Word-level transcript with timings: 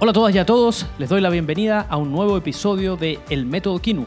Hola 0.00 0.12
a 0.12 0.14
todas 0.14 0.32
y 0.32 0.38
a 0.38 0.46
todos, 0.46 0.86
les 1.00 1.08
doy 1.08 1.20
la 1.20 1.28
bienvenida 1.28 1.84
a 1.90 1.96
un 1.96 2.12
nuevo 2.12 2.36
episodio 2.36 2.96
de 2.96 3.18
El 3.30 3.46
Método 3.46 3.80
Kinu. 3.80 4.06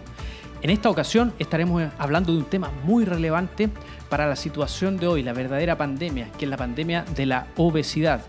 En 0.61 0.69
esta 0.69 0.89
ocasión 0.89 1.33
estaremos 1.37 1.83
hablando 1.97 2.31
de 2.31 2.37
un 2.37 2.45
tema 2.45 2.71
muy 2.85 3.03
relevante 3.03 3.69
para 4.07 4.25
la 4.25 4.37
situación 4.37 4.95
de 4.95 5.07
hoy, 5.07 5.21
la 5.21 5.33
verdadera 5.33 5.77
pandemia, 5.77 6.31
que 6.37 6.45
es 6.45 6.49
la 6.49 6.55
pandemia 6.55 7.03
de 7.13 7.25
la 7.25 7.47
obesidad. 7.57 8.21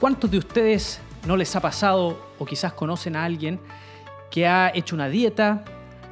¿Cuántos 0.00 0.30
de 0.30 0.38
ustedes 0.38 1.02
no 1.26 1.36
les 1.36 1.54
ha 1.54 1.60
pasado 1.60 2.18
o 2.38 2.46
quizás 2.46 2.72
conocen 2.72 3.14
a 3.14 3.24
alguien 3.24 3.60
que 4.30 4.46
ha 4.46 4.72
hecho 4.74 4.94
una 4.94 5.08
dieta, 5.10 5.66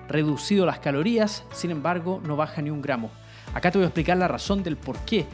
reducido 0.07 0.67
las 0.67 0.81
calorías, 0.81 1.45
sin 1.51 1.71
embargo 1.71 2.21
no 2.27 2.37
baja 2.37 2.61
ni 2.61 2.69
un 2.69 2.83
gramo? 2.83 3.11
Acá 3.55 3.71
te 3.71 3.79
voy 3.79 3.85
a 3.85 3.89
explicar 3.89 4.19
la 4.19 4.29
razón 4.29 4.63
del 4.63 4.77
por 4.77 4.99
qué 4.99 5.25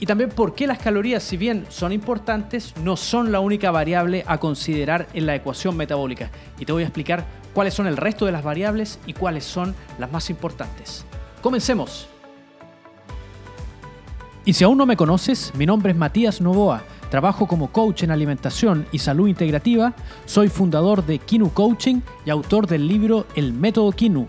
y 0.00 0.06
también 0.06 0.30
por 0.30 0.54
qué 0.54 0.66
las 0.66 0.78
calorías, 0.78 1.22
si 1.22 1.36
bien 1.36 1.66
son 1.68 1.92
importantes, 1.92 2.74
no 2.82 2.96
son 2.96 3.32
la 3.32 3.40
única 3.40 3.70
variable 3.70 4.24
a 4.26 4.38
considerar 4.38 5.08
en 5.12 5.26
la 5.26 5.34
ecuación 5.34 5.76
metabólica. 5.76 6.30
Y 6.58 6.64
te 6.64 6.72
voy 6.72 6.82
a 6.82 6.86
explicar 6.86 7.24
cuáles 7.52 7.74
son 7.74 7.86
el 7.86 7.96
resto 7.96 8.24
de 8.26 8.32
las 8.32 8.44
variables 8.44 9.00
y 9.06 9.12
cuáles 9.12 9.44
son 9.44 9.74
las 9.98 10.12
más 10.12 10.30
importantes. 10.30 11.04
Comencemos. 11.42 12.08
Y 14.44 14.52
si 14.52 14.64
aún 14.64 14.78
no 14.78 14.86
me 14.86 14.96
conoces, 14.96 15.52
mi 15.56 15.66
nombre 15.66 15.92
es 15.92 15.98
Matías 15.98 16.40
Novoa. 16.40 16.82
Trabajo 17.10 17.46
como 17.46 17.72
coach 17.72 18.02
en 18.02 18.10
alimentación 18.10 18.86
y 18.92 18.98
salud 18.98 19.28
integrativa. 19.28 19.94
Soy 20.26 20.48
fundador 20.48 21.04
de 21.04 21.18
Kinu 21.18 21.52
Coaching 21.52 22.00
y 22.24 22.30
autor 22.30 22.66
del 22.66 22.86
libro 22.86 23.26
El 23.34 23.52
Método 23.52 23.90
Kinu, 23.92 24.26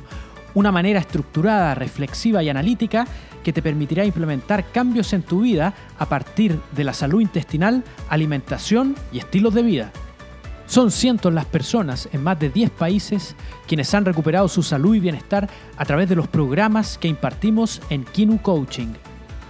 una 0.60 0.72
manera 0.72 1.00
estructurada, 1.00 1.74
reflexiva 1.74 2.44
y 2.44 2.50
analítica 2.50 3.08
que 3.44 3.54
te 3.54 3.62
permitirá 3.62 4.06
implementar 4.06 4.72
cambios 4.72 5.14
en 5.14 5.24
tu 5.24 5.42
vida 5.42 5.74
a 5.98 6.08
partir 6.08 6.60
de 6.76 6.84
la 6.84 6.94
salud 6.94 7.22
intestinal, 7.22 7.84
alimentación 8.10 8.96
y 9.12 9.20
estilos 9.20 9.54
de 9.54 9.64
vida. 9.64 9.92
Son 10.68 10.92
cientos 10.92 11.34
las 11.34 11.46
personas 11.46 12.10
en 12.12 12.22
más 12.22 12.40
de 12.40 12.50
10 12.50 12.70
países 12.72 13.36
quienes 13.68 13.92
han 13.96 14.06
recuperado 14.06 14.48
su 14.48 14.62
salud 14.62 14.94
y 14.94 15.00
bienestar 15.00 15.50
a 15.78 15.86
través 15.86 16.08
de 16.10 16.16
los 16.16 16.28
programas 16.28 16.98
que 16.98 17.08
impartimos 17.08 17.82
en 17.90 18.04
Kinu 18.04 18.40
Coaching. 18.42 19.09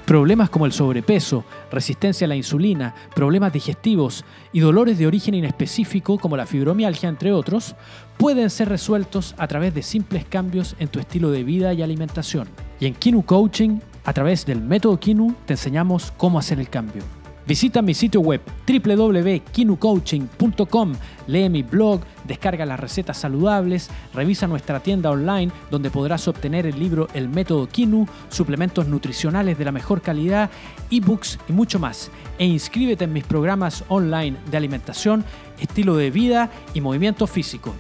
Problemas 0.10 0.50
como 0.50 0.66
el 0.66 0.72
sobrepeso, 0.72 1.46
resistencia 1.72 2.26
a 2.26 2.28
la 2.28 2.36
insulina, 2.36 2.96
problemas 3.14 3.54
digestivos 3.54 4.26
y 4.52 4.60
dolores 4.60 4.98
de 4.98 5.06
origen 5.06 5.36
inespecífico 5.36 6.18
como 6.18 6.36
la 6.36 6.48
fibromialgia, 6.48 7.10
entre 7.10 7.32
otros, 7.32 7.76
pueden 8.18 8.50
ser 8.50 8.70
resueltos 8.70 9.36
a 9.38 9.48
través 9.48 9.76
de 9.76 9.84
simples 9.84 10.26
cambios 10.26 10.76
en 10.80 10.88
tu 10.88 11.00
estilo 11.00 11.30
de 11.30 11.44
vida 11.44 11.76
y 11.76 11.84
alimentación. 11.84 12.48
Y 12.80 12.88
en 12.88 12.96
Kinu 12.96 13.24
Coaching, 13.24 13.82
a 14.04 14.12
través 14.14 14.48
del 14.48 14.62
método 14.62 15.00
Kinu, 15.00 15.36
te 15.46 15.54
enseñamos 15.54 16.12
cómo 16.18 16.40
hacer 16.40 16.60
el 16.60 16.70
cambio. 16.70 17.04
Visita 17.50 17.82
mi 17.82 17.96
sitio 17.96 18.22
web 18.22 18.42
www.kinucoaching.com, 18.68 20.94
lee 21.26 21.50
mi 21.50 21.64
blog, 21.64 22.02
descarga 22.28 22.64
las 22.64 22.80
recetas 22.80 23.18
saludables, 23.18 23.90
revisa 24.14 24.46
nuestra 24.46 24.82
tienda 24.82 25.10
online 25.10 25.52
donde 25.72 25.90
podrás 25.90 26.28
obtener 26.28 26.68
el 26.68 26.78
libro 26.78 27.08
El 27.12 27.28
método 27.28 27.68
Kinu, 27.68 28.06
suplementos 28.30 28.88
nutricionales 28.88 29.58
de 29.58 29.66
la 29.66 29.72
mejor 29.72 30.04
calidad, 30.04 30.52
ebooks 30.92 31.40
y 31.50 31.54
mucho 31.54 31.80
más. 31.80 32.12
E 32.38 32.46
inscríbete 32.46 33.06
en 33.06 33.14
mis 33.14 33.24
programas 33.24 33.84
online 33.88 34.38
de 34.52 34.58
alimentación, 34.58 35.26
estilo 35.60 35.98
de 35.98 36.12
vida 36.12 36.52
y 36.76 36.82
movimiento 36.82 37.26
físico. 37.26 37.74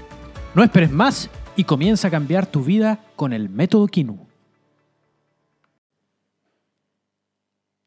No 0.55 0.63
esperes 0.63 0.89
más 0.89 1.29
y 1.55 1.65
comienza 1.65 2.07
a 2.07 2.11
cambiar 2.11 2.47
tu 2.47 2.63
vida 2.63 3.01
con 3.15 3.33
el 3.33 3.49
método 3.49 3.85
Kinu. 3.85 4.28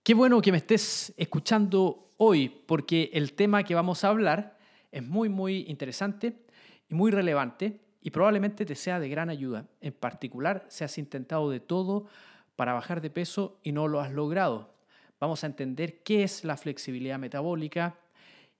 Qué 0.04 0.14
bueno 0.14 0.42
que 0.42 0.50
me 0.50 0.58
estés 0.58 1.14
escuchando 1.16 2.10
hoy 2.16 2.48
porque 2.48 3.10
el 3.12 3.34
tema 3.34 3.62
que 3.62 3.76
vamos 3.76 4.02
a 4.02 4.08
hablar 4.08 4.58
es 4.90 5.00
muy, 5.04 5.28
muy 5.28 5.64
interesante 5.68 6.42
y 6.88 6.94
muy 6.94 7.12
relevante 7.12 7.78
y 8.00 8.10
probablemente 8.10 8.66
te 8.66 8.74
sea 8.74 8.98
de 8.98 9.08
gran 9.08 9.30
ayuda. 9.30 9.68
En 9.80 9.92
particular, 9.92 10.66
si 10.66 10.82
has 10.82 10.98
intentado 10.98 11.48
de 11.50 11.60
todo 11.60 12.08
para 12.56 12.72
bajar 12.72 13.00
de 13.00 13.10
peso 13.10 13.60
y 13.62 13.70
no 13.70 13.86
lo 13.86 14.00
has 14.00 14.10
logrado. 14.10 14.74
Vamos 15.20 15.44
a 15.44 15.46
entender 15.46 16.02
qué 16.02 16.24
es 16.24 16.42
la 16.42 16.56
flexibilidad 16.56 17.20
metabólica 17.20 17.96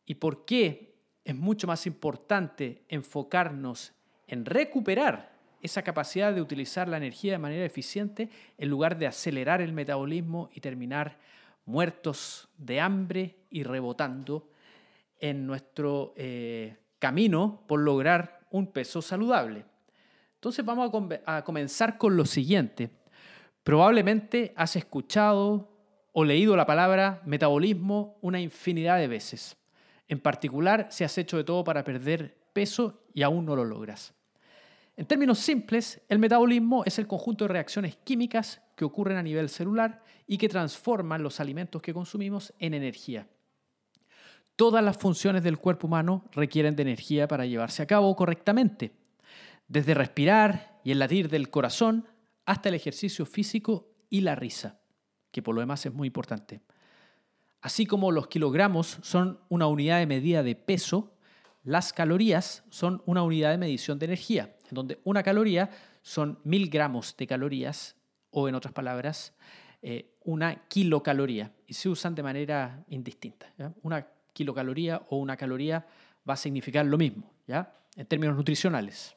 y 0.07 0.15
por 0.15 0.45
qué 0.45 0.95
es 1.25 1.35
mucho 1.35 1.67
más 1.67 1.89
importante 1.89 2.85
enfocarnos 2.87 3.95
en 4.29 4.45
recuperar 4.45 5.32
esa 5.63 5.83
capacidad 5.83 6.35
de 6.35 6.43
utilizar 6.43 6.89
la 6.89 6.97
energía 6.97 7.33
de 7.33 7.39
manera 7.39 7.65
eficiente 7.65 8.29
en 8.59 8.69
lugar 8.69 8.99
de 8.99 9.07
acelerar 9.07 9.63
el 9.63 9.73
metabolismo 9.73 10.51
y 10.53 10.61
terminar 10.61 11.19
muertos 11.65 12.49
de 12.59 12.81
hambre 12.81 13.37
y 13.49 13.63
rebotando 13.63 14.51
en 15.21 15.47
nuestro 15.47 16.15
eh, 16.17 16.77
camino 16.99 17.63
por 17.69 17.81
lograr 17.81 18.41
un 18.51 18.73
peso 18.73 19.01
saludable. 19.01 19.65
Entonces 20.35 20.65
vamos 20.65 20.91
a, 21.25 21.37
a 21.37 21.45
comenzar 21.45 21.97
con 21.97 22.17
lo 22.17 22.27
siguiente. 22.27 22.91
Probablemente 23.63 24.53
has 24.57 24.75
escuchado 24.75 25.71
o 26.11 26.25
leído 26.25 26.57
la 26.57 26.67
palabra 26.67 27.23
metabolismo 27.25 28.19
una 28.21 28.41
infinidad 28.41 28.99
de 28.99 29.07
veces. 29.07 29.57
En 30.09 30.19
particular, 30.19 30.89
si 30.91 31.05
has 31.05 31.17
hecho 31.17 31.37
de 31.37 31.45
todo 31.45 31.63
para 31.63 31.85
perder 31.85 32.37
peso 32.53 33.05
y 33.15 33.23
aún 33.23 33.47
no 33.47 33.55
lo 33.55 33.65
logras. 33.65 34.13
En 34.97 35.07
términos 35.07 35.39
simples, 35.39 36.03
el 36.09 36.19
metabolismo 36.19 36.85
es 36.85 36.99
el 36.99 37.07
conjunto 37.07 37.45
de 37.45 37.53
reacciones 37.53 37.97
químicas 37.97 38.61
que 38.77 38.85
ocurren 38.85 39.17
a 39.17 39.23
nivel 39.23 39.49
celular 39.49 40.03
y 40.27 40.37
que 40.37 40.49
transforman 40.49 41.23
los 41.23 41.41
alimentos 41.41 41.81
que 41.81 41.95
consumimos 41.95 42.53
en 42.59 42.75
energía. 42.75 43.27
Todas 44.55 44.85
las 44.85 44.99
funciones 44.99 45.43
del 45.43 45.59
cuerpo 45.59 45.87
humano 45.87 46.25
requieren 46.33 46.77
de 46.77 46.83
energía 46.83 47.27
para 47.27 47.47
llevarse 47.47 47.83
a 47.83 47.87
cabo 47.87 48.15
correctamente, 48.15 48.93
desde 49.67 49.95
respirar 49.95 50.81
y 50.85 50.91
el 50.91 50.99
latir 50.99 51.31
del 51.31 51.49
corazón 51.49 52.07
hasta 52.45 52.69
el 52.69 52.75
ejercicio 52.75 53.25
físico 53.25 53.89
y 54.11 54.21
la 54.21 54.35
risa, 54.35 54.81
que 55.31 55.43
por 55.43 55.55
lo 55.55 55.63
demás 55.63 55.87
es 55.87 55.95
muy 55.95 56.09
importante. 56.09 56.61
Así 57.63 57.87
como 57.87 58.11
los 58.11 58.27
kilogramos 58.27 58.99
son 59.03 59.41
una 59.49 59.67
unidad 59.69 60.01
de 60.01 60.07
medida 60.07 60.43
de 60.43 60.55
peso, 60.55 61.15
las 61.65 61.93
calorías 61.93 62.65
son 62.71 63.03
una 63.07 63.23
unidad 63.23 63.51
de 63.51 63.59
medición 63.59 63.99
de 63.99 64.07
energía, 64.07 64.57
en 64.69 64.75
donde 64.75 65.01
una 65.05 65.23
caloría 65.23 65.71
son 66.03 66.39
mil 66.45 66.69
gramos 66.69 67.17
de 67.17 67.27
calorías, 67.27 67.97
o 68.31 68.49
en 68.49 68.55
otras 68.55 68.73
palabras, 68.73 69.35
eh, 69.83 70.15
una 70.25 70.67
kilocaloría, 70.69 71.53
y 71.67 71.75
se 71.75 71.89
usan 71.89 72.15
de 72.15 72.23
manera 72.23 72.85
indistinta. 72.89 73.53
Una 73.83 74.07
kilocaloría 74.33 75.03
o 75.11 75.19
una 75.19 75.37
caloría 75.37 75.87
va 76.29 76.35
a 76.35 76.37
significar 76.37 76.87
lo 76.87 76.99
mismo, 76.99 77.31
¿ya? 77.47 77.75
en 77.97 78.07
términos 78.07 78.37
nutricionales. 78.37 79.15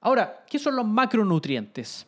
Ahora, 0.00 0.44
¿qué 0.48 0.58
son 0.58 0.76
los 0.76 0.86
macronutrientes? 0.86 2.06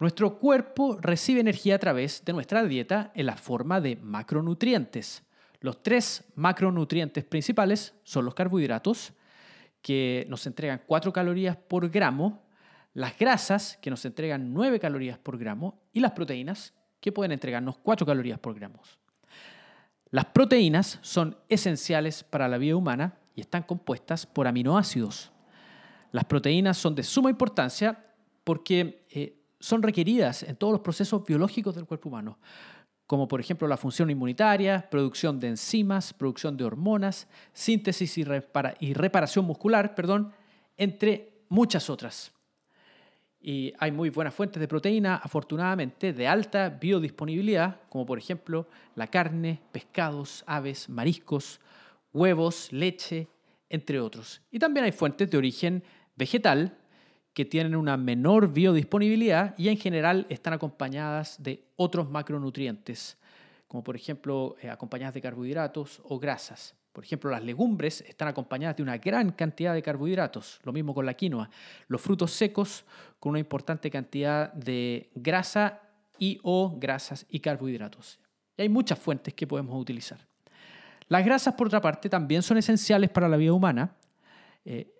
Nuestro 0.00 0.38
cuerpo 0.38 0.98
recibe 1.00 1.40
energía 1.40 1.76
a 1.76 1.78
través 1.78 2.24
de 2.24 2.32
nuestra 2.32 2.64
dieta 2.64 3.12
en 3.14 3.26
la 3.26 3.36
forma 3.36 3.80
de 3.80 3.96
macronutrientes. 3.96 5.22
Los 5.64 5.82
tres 5.82 6.22
macronutrientes 6.34 7.24
principales 7.24 7.94
son 8.04 8.26
los 8.26 8.34
carbohidratos, 8.34 9.14
que 9.80 10.26
nos 10.28 10.46
entregan 10.46 10.82
4 10.86 11.10
calorías 11.10 11.56
por 11.56 11.88
gramo, 11.88 12.42
las 12.92 13.18
grasas, 13.18 13.78
que 13.80 13.88
nos 13.88 14.04
entregan 14.04 14.52
9 14.52 14.78
calorías 14.78 15.16
por 15.16 15.38
gramo, 15.38 15.80
y 15.94 16.00
las 16.00 16.12
proteínas, 16.12 16.74
que 17.00 17.12
pueden 17.12 17.32
entregarnos 17.32 17.78
4 17.78 18.04
calorías 18.04 18.38
por 18.38 18.54
gramo. 18.54 18.78
Las 20.10 20.26
proteínas 20.26 20.98
son 21.00 21.38
esenciales 21.48 22.24
para 22.24 22.46
la 22.46 22.58
vida 22.58 22.76
humana 22.76 23.16
y 23.34 23.40
están 23.40 23.62
compuestas 23.62 24.26
por 24.26 24.46
aminoácidos. 24.46 25.32
Las 26.12 26.26
proteínas 26.26 26.76
son 26.76 26.94
de 26.94 27.04
suma 27.04 27.30
importancia 27.30 28.04
porque 28.44 29.06
eh, 29.08 29.38
son 29.60 29.82
requeridas 29.82 30.42
en 30.42 30.56
todos 30.56 30.74
los 30.74 30.82
procesos 30.82 31.24
biológicos 31.24 31.74
del 31.74 31.86
cuerpo 31.86 32.10
humano 32.10 32.36
como 33.06 33.28
por 33.28 33.40
ejemplo 33.40 33.68
la 33.68 33.76
función 33.76 34.10
inmunitaria, 34.10 34.88
producción 34.90 35.38
de 35.38 35.48
enzimas, 35.48 36.12
producción 36.12 36.56
de 36.56 36.64
hormonas, 36.64 37.28
síntesis 37.52 38.16
y, 38.18 38.24
reparación 38.94 39.44
muscular, 39.44 39.94
perdón, 39.94 40.32
entre 40.76 41.44
muchas 41.48 41.90
otras. 41.90 42.32
Y 43.40 43.74
hay 43.78 43.92
muy 43.92 44.08
buenas 44.08 44.34
fuentes 44.34 44.58
de 44.58 44.66
proteína, 44.66 45.16
afortunadamente, 45.16 46.14
de 46.14 46.26
alta 46.26 46.70
biodisponibilidad, 46.70 47.82
como 47.90 48.06
por 48.06 48.16
ejemplo 48.16 48.66
la 48.94 49.06
carne, 49.08 49.60
pescados, 49.70 50.42
aves, 50.46 50.88
mariscos, 50.88 51.60
huevos, 52.14 52.72
leche, 52.72 53.28
entre 53.68 54.00
otros. 54.00 54.40
Y 54.50 54.58
también 54.58 54.84
hay 54.84 54.92
fuentes 54.92 55.30
de 55.30 55.36
origen 55.36 55.84
vegetal, 56.16 56.78
que 57.34 57.44
tienen 57.44 57.74
una 57.74 57.96
menor 57.96 58.52
biodisponibilidad 58.52 59.54
y 59.58 59.68
en 59.68 59.76
general 59.76 60.26
están 60.28 60.52
acompañadas 60.52 61.42
de 61.42 61.64
otros 61.76 62.08
macronutrientes, 62.08 63.18
como 63.66 63.82
por 63.82 63.96
ejemplo 63.96 64.56
eh, 64.62 64.70
acompañadas 64.70 65.14
de 65.14 65.20
carbohidratos 65.20 66.00
o 66.04 66.18
grasas. 66.18 66.74
Por 66.92 67.02
ejemplo, 67.02 67.28
las 67.28 67.42
legumbres 67.42 68.02
están 68.02 68.28
acompañadas 68.28 68.76
de 68.76 68.84
una 68.84 68.98
gran 68.98 69.32
cantidad 69.32 69.74
de 69.74 69.82
carbohidratos, 69.82 70.60
lo 70.62 70.72
mismo 70.72 70.94
con 70.94 71.04
la 71.04 71.14
quinoa. 71.14 71.50
Los 71.88 72.00
frutos 72.00 72.30
secos 72.30 72.84
con 73.18 73.30
una 73.30 73.40
importante 73.40 73.90
cantidad 73.90 74.52
de 74.52 75.10
grasa 75.16 75.80
y 76.20 76.38
o 76.44 76.78
grasas 76.78 77.26
y 77.28 77.40
carbohidratos. 77.40 78.20
Y 78.56 78.62
hay 78.62 78.68
muchas 78.68 78.96
fuentes 78.96 79.34
que 79.34 79.44
podemos 79.44 79.74
utilizar. 79.76 80.20
Las 81.08 81.24
grasas, 81.24 81.54
por 81.54 81.66
otra 81.66 81.80
parte, 81.80 82.08
también 82.08 82.44
son 82.44 82.58
esenciales 82.58 83.10
para 83.10 83.28
la 83.28 83.36
vida 83.36 83.52
humana. 83.52 83.96
Eh, 84.64 84.93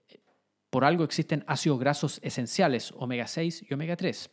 por 0.74 0.84
algo 0.84 1.04
existen 1.04 1.44
ácidos 1.46 1.78
grasos 1.78 2.18
esenciales, 2.24 2.92
omega 2.96 3.28
6 3.28 3.66
y 3.70 3.74
omega 3.74 3.94
3. 3.94 4.28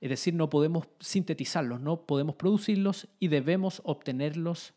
Es 0.00 0.08
decir, 0.08 0.32
no 0.32 0.48
podemos 0.48 0.88
sintetizarlos, 0.98 1.78
no 1.78 2.06
podemos 2.06 2.36
producirlos 2.36 3.06
y 3.20 3.28
debemos 3.28 3.82
obtenerlos 3.84 4.72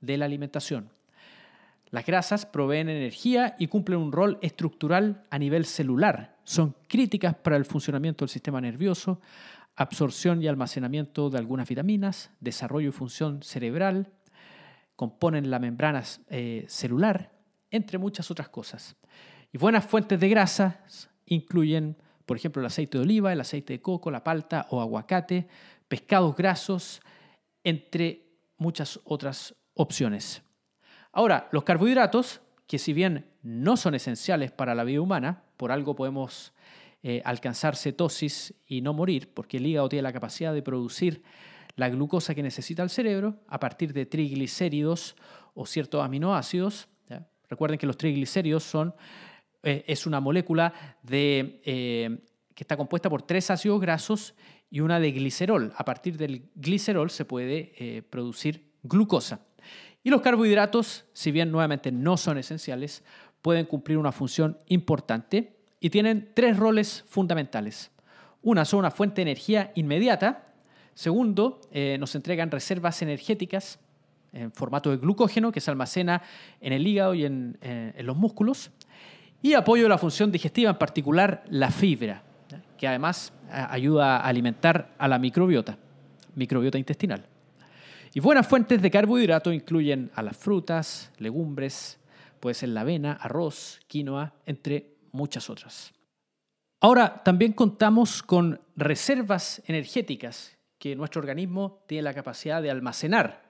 de 0.00 0.18
la 0.18 0.26
alimentación. 0.26 0.92
Las 1.90 2.06
grasas 2.06 2.46
proveen 2.46 2.88
energía 2.88 3.56
y 3.58 3.66
cumplen 3.66 3.98
un 3.98 4.12
rol 4.12 4.38
estructural 4.40 5.24
a 5.30 5.38
nivel 5.40 5.64
celular. 5.64 6.36
Son 6.44 6.76
críticas 6.86 7.34
para 7.34 7.56
el 7.56 7.64
funcionamiento 7.64 8.24
del 8.24 8.30
sistema 8.30 8.60
nervioso, 8.60 9.20
absorción 9.74 10.44
y 10.44 10.46
almacenamiento 10.46 11.28
de 11.28 11.38
algunas 11.38 11.68
vitaminas, 11.68 12.30
desarrollo 12.38 12.90
y 12.90 12.92
función 12.92 13.42
cerebral, 13.42 14.12
componen 14.94 15.50
la 15.50 15.58
membrana 15.58 16.04
eh, 16.28 16.66
celular, 16.68 17.32
entre 17.72 17.98
muchas 17.98 18.30
otras 18.30 18.48
cosas. 18.48 18.94
Y 19.52 19.58
buenas 19.58 19.84
fuentes 19.84 20.18
de 20.18 20.28
grasas 20.28 21.10
incluyen, 21.26 21.96
por 22.24 22.36
ejemplo, 22.36 22.60
el 22.60 22.66
aceite 22.66 22.98
de 22.98 23.04
oliva, 23.04 23.32
el 23.32 23.40
aceite 23.40 23.74
de 23.74 23.82
coco, 23.82 24.10
la 24.10 24.24
palta 24.24 24.66
o 24.70 24.80
aguacate, 24.80 25.46
pescados 25.88 26.34
grasos, 26.34 27.02
entre 27.62 28.26
muchas 28.56 28.98
otras 29.04 29.54
opciones. 29.74 30.42
Ahora, 31.12 31.48
los 31.52 31.64
carbohidratos, 31.64 32.40
que 32.66 32.78
si 32.78 32.94
bien 32.94 33.26
no 33.42 33.76
son 33.76 33.94
esenciales 33.94 34.50
para 34.50 34.74
la 34.74 34.84
vida 34.84 35.00
humana, 35.00 35.42
por 35.58 35.70
algo 35.70 35.94
podemos 35.94 36.54
eh, 37.02 37.20
alcanzar 37.24 37.76
cetosis 37.76 38.54
y 38.66 38.80
no 38.80 38.94
morir, 38.94 39.28
porque 39.34 39.58
el 39.58 39.66
hígado 39.66 39.88
tiene 39.88 40.04
la 40.04 40.12
capacidad 40.12 40.54
de 40.54 40.62
producir 40.62 41.22
la 41.76 41.90
glucosa 41.90 42.34
que 42.34 42.42
necesita 42.42 42.82
el 42.82 42.90
cerebro 42.90 43.36
a 43.48 43.60
partir 43.60 43.92
de 43.92 44.06
triglicéridos 44.06 45.16
o 45.54 45.66
ciertos 45.66 46.02
aminoácidos. 46.02 46.88
Recuerden 47.48 47.78
que 47.78 47.86
los 47.86 47.98
triglicéridos 47.98 48.62
son, 48.62 48.94
es 49.62 50.06
una 50.06 50.20
molécula 50.20 50.72
de, 51.02 51.60
eh, 51.64 52.18
que 52.54 52.64
está 52.64 52.76
compuesta 52.76 53.08
por 53.08 53.22
tres 53.22 53.50
ácidos 53.50 53.80
grasos 53.80 54.34
y 54.70 54.80
una 54.80 55.00
de 55.00 55.12
glicerol. 55.12 55.72
A 55.76 55.84
partir 55.84 56.16
del 56.16 56.50
glicerol 56.54 57.10
se 57.10 57.24
puede 57.24 58.02
producir 58.10 58.72
glucosa. 58.82 59.40
Y 60.04 60.10
los 60.10 60.20
carbohidratos, 60.20 61.04
si 61.12 61.30
bien 61.30 61.52
nuevamente 61.52 61.92
no 61.92 62.16
son 62.16 62.38
esenciales, 62.38 63.04
pueden 63.40 63.66
cumplir 63.66 63.98
una 63.98 64.12
función 64.12 64.58
importante 64.66 65.56
y 65.80 65.90
tienen 65.90 66.30
tres 66.34 66.56
roles 66.56 67.04
fundamentales. 67.08 67.90
Una, 68.42 68.64
son 68.64 68.80
una 68.80 68.90
fuente 68.90 69.16
de 69.16 69.30
energía 69.30 69.72
inmediata. 69.74 70.54
Segundo, 70.94 71.60
eh, 71.70 71.96
nos 71.98 72.14
entregan 72.14 72.50
reservas 72.50 73.02
energéticas 73.02 73.78
en 74.32 74.50
formato 74.52 74.90
de 74.90 74.96
glucógeno 74.96 75.52
que 75.52 75.60
se 75.60 75.70
almacena 75.70 76.22
en 76.60 76.72
el 76.72 76.86
hígado 76.86 77.14
y 77.14 77.24
en, 77.24 77.58
eh, 77.60 77.92
en 77.96 78.06
los 78.06 78.16
músculos. 78.16 78.70
Y 79.42 79.54
apoyo 79.54 79.88
la 79.88 79.98
función 79.98 80.30
digestiva, 80.30 80.70
en 80.70 80.78
particular 80.78 81.42
la 81.50 81.70
fibra, 81.70 82.22
que 82.78 82.86
además 82.86 83.32
eh, 83.48 83.66
ayuda 83.70 84.18
a 84.18 84.28
alimentar 84.28 84.94
a 84.96 85.08
la 85.08 85.18
microbiota, 85.18 85.76
microbiota 86.36 86.78
intestinal. 86.78 87.26
Y 88.14 88.20
buenas 88.20 88.46
fuentes 88.46 88.80
de 88.80 88.90
carbohidrato 88.90 89.52
incluyen 89.52 90.12
a 90.14 90.22
las 90.22 90.36
frutas, 90.36 91.10
legumbres, 91.18 91.98
puede 92.38 92.54
ser 92.54 92.68
la 92.68 92.82
avena, 92.82 93.14
arroz, 93.14 93.80
quinoa, 93.88 94.34
entre 94.46 94.94
muchas 95.10 95.50
otras. 95.50 95.92
Ahora, 96.80 97.22
también 97.24 97.52
contamos 97.52 98.22
con 98.22 98.60
reservas 98.76 99.62
energéticas 99.66 100.56
que 100.78 100.94
nuestro 100.94 101.20
organismo 101.20 101.84
tiene 101.86 102.02
la 102.02 102.14
capacidad 102.14 102.60
de 102.62 102.70
almacenar 102.70 103.41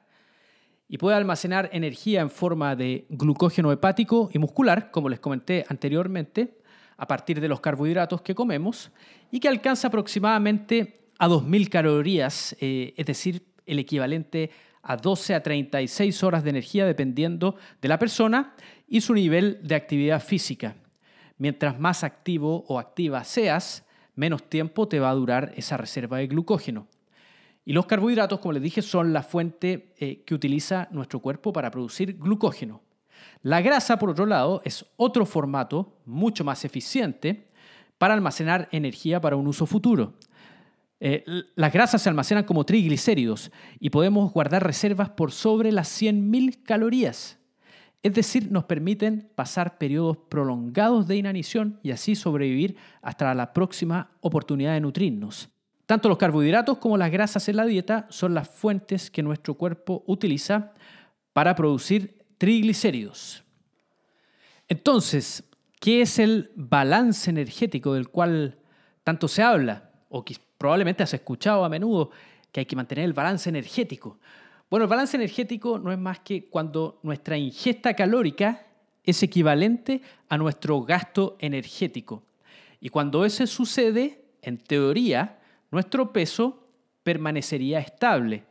y 0.92 0.98
puede 0.98 1.16
almacenar 1.16 1.70
energía 1.72 2.20
en 2.20 2.28
forma 2.28 2.76
de 2.76 3.06
glucógeno 3.08 3.72
hepático 3.72 4.28
y 4.30 4.38
muscular, 4.38 4.90
como 4.90 5.08
les 5.08 5.20
comenté 5.20 5.64
anteriormente, 5.66 6.58
a 6.98 7.06
partir 7.06 7.40
de 7.40 7.48
los 7.48 7.62
carbohidratos 7.62 8.20
que 8.20 8.34
comemos 8.34 8.90
y 9.30 9.40
que 9.40 9.48
alcanza 9.48 9.88
aproximadamente 9.88 11.00
a 11.18 11.28
2.000 11.28 11.70
calorías, 11.70 12.54
eh, 12.60 12.92
es 12.94 13.06
decir, 13.06 13.42
el 13.64 13.78
equivalente 13.78 14.50
a 14.82 14.98
12 14.98 15.34
a 15.34 15.42
36 15.42 16.22
horas 16.24 16.44
de 16.44 16.50
energía 16.50 16.84
dependiendo 16.84 17.56
de 17.80 17.88
la 17.88 17.98
persona 17.98 18.54
y 18.86 19.00
su 19.00 19.14
nivel 19.14 19.60
de 19.62 19.76
actividad 19.76 20.22
física. 20.22 20.76
Mientras 21.38 21.80
más 21.80 22.04
activo 22.04 22.66
o 22.68 22.78
activa 22.78 23.24
seas, 23.24 23.86
menos 24.14 24.42
tiempo 24.42 24.86
te 24.88 25.00
va 25.00 25.08
a 25.08 25.14
durar 25.14 25.54
esa 25.56 25.78
reserva 25.78 26.18
de 26.18 26.26
glucógeno. 26.26 26.86
Y 27.64 27.72
los 27.72 27.86
carbohidratos, 27.86 28.40
como 28.40 28.52
les 28.52 28.62
dije, 28.62 28.82
son 28.82 29.12
la 29.12 29.22
fuente 29.22 29.94
eh, 29.98 30.22
que 30.24 30.34
utiliza 30.34 30.88
nuestro 30.90 31.20
cuerpo 31.20 31.52
para 31.52 31.70
producir 31.70 32.18
glucógeno. 32.18 32.82
La 33.42 33.60
grasa, 33.60 33.98
por 33.98 34.10
otro 34.10 34.26
lado, 34.26 34.62
es 34.64 34.84
otro 34.96 35.26
formato 35.26 36.00
mucho 36.04 36.44
más 36.44 36.64
eficiente 36.64 37.48
para 37.98 38.14
almacenar 38.14 38.68
energía 38.72 39.20
para 39.20 39.36
un 39.36 39.46
uso 39.46 39.66
futuro. 39.66 40.14
Eh, 40.98 41.24
las 41.56 41.72
grasas 41.72 42.02
se 42.02 42.08
almacenan 42.08 42.44
como 42.44 42.64
triglicéridos 42.64 43.50
y 43.80 43.90
podemos 43.90 44.32
guardar 44.32 44.64
reservas 44.64 45.10
por 45.10 45.32
sobre 45.32 45.72
las 45.72 46.00
100.000 46.00 46.62
calorías. 46.62 47.38
Es 48.02 48.14
decir, 48.14 48.50
nos 48.50 48.64
permiten 48.64 49.30
pasar 49.36 49.78
periodos 49.78 50.16
prolongados 50.28 51.06
de 51.06 51.16
inanición 51.16 51.78
y 51.82 51.92
así 51.92 52.16
sobrevivir 52.16 52.76
hasta 53.00 53.32
la 53.34 53.52
próxima 53.52 54.10
oportunidad 54.20 54.74
de 54.74 54.80
nutrirnos. 54.80 55.48
Tanto 55.86 56.08
los 56.08 56.18
carbohidratos 56.18 56.78
como 56.78 56.96
las 56.96 57.10
grasas 57.10 57.48
en 57.48 57.56
la 57.56 57.66
dieta 57.66 58.06
son 58.08 58.34
las 58.34 58.48
fuentes 58.48 59.10
que 59.10 59.22
nuestro 59.22 59.54
cuerpo 59.54 60.04
utiliza 60.06 60.72
para 61.32 61.54
producir 61.54 62.24
triglicéridos. 62.38 63.44
Entonces, 64.68 65.44
¿qué 65.80 66.02
es 66.02 66.18
el 66.18 66.50
balance 66.54 67.28
energético 67.28 67.94
del 67.94 68.08
cual 68.08 68.58
tanto 69.04 69.28
se 69.28 69.42
habla? 69.42 69.90
O 70.08 70.24
probablemente 70.56 71.02
has 71.02 71.14
escuchado 71.14 71.64
a 71.64 71.68
menudo 71.68 72.10
que 72.52 72.60
hay 72.60 72.66
que 72.66 72.76
mantener 72.76 73.04
el 73.04 73.12
balance 73.12 73.48
energético. 73.48 74.18
Bueno, 74.70 74.84
el 74.84 74.90
balance 74.90 75.16
energético 75.16 75.78
no 75.78 75.92
es 75.92 75.98
más 75.98 76.20
que 76.20 76.46
cuando 76.48 77.00
nuestra 77.02 77.36
ingesta 77.36 77.94
calórica 77.94 78.66
es 79.04 79.22
equivalente 79.22 80.00
a 80.28 80.38
nuestro 80.38 80.80
gasto 80.82 81.36
energético. 81.40 82.22
Y 82.80 82.88
cuando 82.88 83.24
eso 83.24 83.46
sucede, 83.46 84.24
en 84.40 84.58
teoría, 84.58 85.38
nuestro 85.72 86.12
peso 86.12 86.68
permanecería 87.02 87.80
estable. 87.80 88.44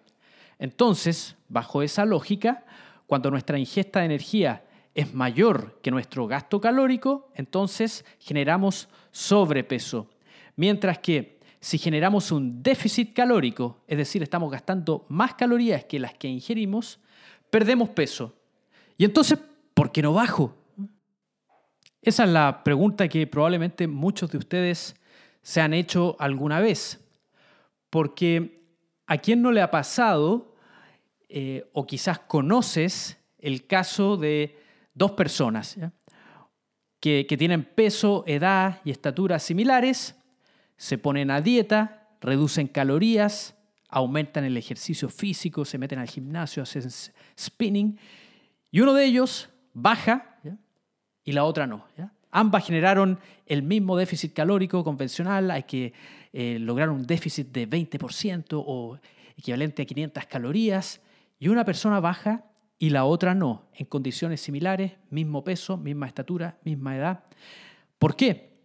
Entonces, 0.60 1.38
bajo 1.48 1.82
esa 1.82 2.04
lógica, 2.04 2.66
cuando 3.08 3.32
nuestra 3.32 3.58
ingesta 3.58 4.00
de 4.00 4.06
energía 4.06 4.66
es 4.94 5.14
mayor 5.14 5.80
que 5.82 5.92
nuestro 5.92 6.28
gasto 6.28 6.60
calórico, 6.60 7.32
entonces 7.36 8.04
generamos 8.20 8.90
sobrepeso. 9.12 10.10
Mientras 10.56 11.00
que 11.00 11.40
si 11.62 11.78
generamos 11.78 12.32
un 12.32 12.62
déficit 12.62 13.14
calórico, 13.14 13.84
es 13.88 13.98
decir, 13.98 14.24
estamos 14.24 14.52
gastando 14.52 15.06
más 15.10 15.36
calorías 15.36 15.86
que 15.86 16.00
las 16.00 16.14
que 16.16 16.28
ingerimos, 16.28 17.00
perdemos 17.50 17.90
peso. 17.90 18.36
Y 18.98 19.06
entonces, 19.06 19.40
¿por 19.74 19.92
qué 19.92 20.02
no 20.02 20.14
bajo? 20.14 20.56
Esa 22.02 22.24
es 22.24 22.30
la 22.32 22.64
pregunta 22.64 23.08
que 23.08 23.28
probablemente 23.28 23.88
muchos 23.88 24.32
de 24.32 24.40
ustedes 24.40 24.96
se 25.44 25.62
han 25.62 25.74
hecho 25.74 26.16
alguna 26.20 26.60
vez. 26.60 27.00
Porque 27.92 28.66
a 29.06 29.20
quién 29.20 29.44
no 29.44 29.52
le 29.52 29.62
ha 29.62 29.70
pasado, 29.70 30.56
eh, 31.30 31.70
o 31.74 31.86
quizás 31.86 32.18
conoces 32.18 33.20
el 33.38 33.68
caso 33.68 34.18
de 34.18 34.58
dos 34.96 35.12
personas 35.12 35.78
que 37.00 37.36
tienen 37.38 37.64
peso, 37.64 38.24
edad 38.26 38.82
y 38.84 38.90
estatura 38.92 39.38
similares, 39.38 40.16
se 40.78 40.98
ponen 40.98 41.30
a 41.30 41.42
dieta, 41.42 42.10
reducen 42.22 42.68
calorías, 42.68 43.56
aumentan 43.88 44.46
el 44.46 44.58
ejercicio 44.58 45.10
físico, 45.10 45.66
se 45.66 45.78
meten 45.78 46.00
al 46.00 46.08
gimnasio, 46.08 46.64
hacen 46.64 46.90
spinning, 47.38 48.00
y 48.72 48.80
uno 48.80 48.94
de 48.94 49.06
ellos 49.06 49.50
baja 49.74 50.40
y 51.24 51.34
la 51.34 51.44
otra 51.44 51.68
no. 51.68 51.86
Ambas 52.32 52.66
generaron 52.66 53.20
el 53.46 53.62
mismo 53.62 53.98
déficit 53.98 54.34
calórico 54.34 54.84
convencional, 54.84 55.52
hay 55.52 55.64
que 55.64 55.94
eh, 56.34 56.58
lograr 56.60 56.90
un 56.90 57.06
déficit 57.06 57.48
de 57.52 57.70
20% 57.70 58.64
o 58.66 59.00
equivalente 59.36 59.82
a 59.82 59.86
500 59.86 60.26
calorías, 60.26 61.02
y 61.40 61.48
una 61.48 61.66
persona 61.66 62.00
baja 62.00 62.46
y 62.78 62.92
la 62.92 63.06
otra 63.06 63.34
no, 63.34 63.66
en 63.74 63.86
condiciones 63.86 64.42
similares, 64.42 64.94
mismo 65.10 65.44
peso, 65.44 65.78
misma 65.78 66.08
estatura, 66.08 66.58
misma 66.64 66.96
edad. 66.96 67.24
¿Por 67.98 68.16
qué? 68.16 68.62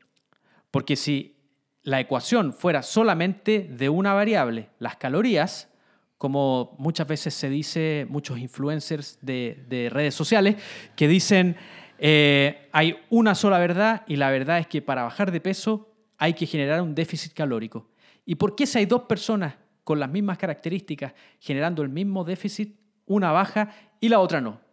Porque 0.71 0.97
si 0.97 1.37
la 1.83 2.01
ecuación 2.01 2.53
fuera 2.53 2.83
solamente 2.83 3.61
de 3.71 3.89
una 3.89 4.13
variable, 4.13 4.69
las 4.79 4.97
calorías, 4.97 5.71
como 6.19 6.75
muchas 6.79 7.07
veces 7.07 7.35
se 7.35 7.49
dice, 7.49 8.07
muchos 8.09 8.39
influencers 8.39 9.19
de, 9.23 9.89
redes 9.91 10.15
sociales, 10.15 10.57
que 10.97 11.09
dicen, 11.09 11.57
eh, 11.99 12.69
hay 12.73 12.99
una 13.11 13.35
sola 13.35 13.59
verdad 13.59 14.03
y 14.07 14.17
la 14.17 14.31
verdad 14.31 14.59
es 14.59 14.67
que 14.67 14.83
para 14.83 15.03
bajar 15.03 15.31
de 15.31 15.41
peso 15.41 15.96
hay 16.19 16.35
que 16.35 16.47
generar 16.47 16.83
un 16.83 16.95
déficit 16.95 17.33
calórico. 17.33 17.89
¿Y 18.25 18.35
por 18.35 18.55
qué 18.55 18.67
si 18.67 18.79
hay 18.79 18.87
dos 18.87 19.03
personas 19.03 19.55
con 19.85 20.01
las 20.01 20.11
mismas 20.11 20.39
características 20.39 21.13
generando 21.41 21.83
el 21.83 21.89
mismo 21.89 22.25
déficit, 22.25 22.77
una 23.07 23.31
baja 23.31 23.71
y 24.01 24.09
la 24.09 24.21
otra 24.21 24.41
no? 24.41 24.67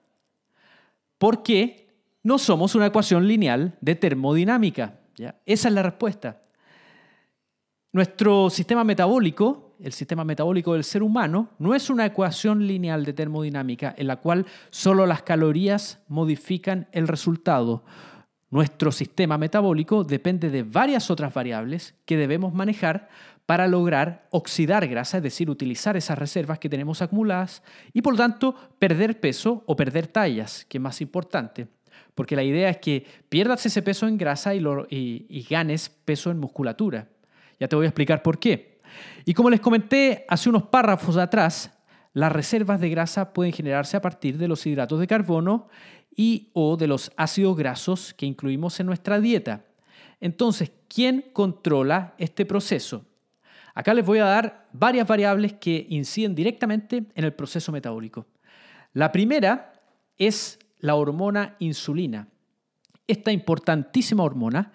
porque 1.24 1.88
no 2.22 2.38
somos 2.38 2.76
una 2.76 2.88
ecuación 2.88 3.30
lineal 3.30 3.78
de 3.80 3.96
termodinámica. 3.96 5.00
Esa 5.46 5.68
es 5.70 5.74
la 5.74 5.82
respuesta. 5.82 6.42
Nuestro 7.94 8.50
sistema 8.50 8.84
metabólico, 8.84 9.78
el 9.80 9.94
sistema 9.94 10.26
metabólico 10.26 10.74
del 10.74 10.84
ser 10.84 11.02
humano, 11.02 11.48
no 11.60 11.76
es 11.76 11.90
una 11.90 12.06
ecuación 12.06 12.68
lineal 12.68 13.06
de 13.06 13.14
termodinámica 13.14 13.96
en 13.98 14.08
la 14.08 14.18
cual 14.18 14.46
solo 14.70 15.06
las 15.06 15.24
calorías 15.24 16.04
modifican 16.10 16.90
el 16.92 17.08
resultado. 17.08 17.86
Nuestro 18.54 18.92
sistema 18.92 19.40
metabólico 19.40 20.04
depende 20.04 20.52
de 20.52 20.62
varias 20.62 21.10
otras 21.10 21.34
variables 21.34 21.96
que 22.06 22.18
debemos 22.18 22.54
manejar 22.54 23.10
para 23.48 23.66
lograr 23.68 24.28
oxidar 24.30 24.88
grasa, 24.88 25.18
es 25.18 25.24
decir, 25.24 25.50
utilizar 25.50 25.98
esas 25.98 26.20
reservas 26.20 26.60
que 26.60 26.70
tenemos 26.70 27.02
acumuladas 27.02 27.64
y 27.94 28.04
por 28.04 28.14
lo 28.14 28.18
tanto 28.18 28.54
perder 28.78 29.20
peso 29.20 29.64
o 29.66 29.76
perder 29.76 30.06
tallas, 30.06 30.66
que 30.66 30.78
es 30.78 30.82
más 30.84 31.02
importante. 31.02 31.66
Porque 32.14 32.36
la 32.36 32.44
idea 32.44 32.70
es 32.70 32.78
que 32.78 33.08
pierdas 33.28 33.66
ese 33.66 33.82
peso 33.82 34.08
en 34.08 34.20
grasa 34.20 34.54
y, 34.54 35.48
ganes 35.50 35.90
peso 35.90 36.30
en 36.30 36.38
musculatura. 36.38 37.08
Ya 37.60 37.68
te 37.68 37.76
voy 37.76 37.86
a 37.86 37.90
explicar 37.90 38.22
por 38.22 38.38
qué. 38.38 38.82
Y 39.26 39.34
como 39.34 39.50
les 39.50 39.62
comenté 39.62 40.26
hace 40.30 40.50
unos 40.50 40.68
párrafos 40.68 41.18
atrás, 41.18 41.72
las 42.14 42.32
reservas 42.32 42.80
de 42.80 42.90
grasa 42.90 43.34
pueden 43.34 43.52
generarse 43.52 43.98
a 43.98 44.02
partir 44.04 44.38
de 44.38 44.48
los 44.48 44.64
hidratos 44.68 45.00
de 45.00 45.08
carbono 45.08 45.70
y 46.16 46.50
o 46.54 46.78
de 46.78 46.88
los 46.88 47.12
ácidos 47.18 47.58
grasos 47.58 48.14
que 48.14 48.26
incluimos 48.26 48.80
en 48.80 48.88
nuestra 48.88 49.20
dieta. 49.20 49.66
Entonces, 50.20 50.72
¿quién 50.88 51.26
controla 51.34 52.14
este 52.18 52.46
proceso? 52.46 53.06
Acá 53.74 53.94
les 53.94 54.06
voy 54.06 54.20
a 54.20 54.26
dar 54.26 54.68
varias 54.72 55.08
variables 55.08 55.54
que 55.54 55.86
inciden 55.90 56.36
directamente 56.36 57.06
en 57.16 57.24
el 57.26 57.34
proceso 57.34 57.72
metabólico. 57.72 58.28
La 58.94 59.12
primera 59.12 59.74
es 60.18 60.60
la 60.80 60.96
hormona 60.96 61.56
insulina. 61.60 62.28
Esta 63.08 63.32
importantísima 63.32 64.24
hormona 64.24 64.72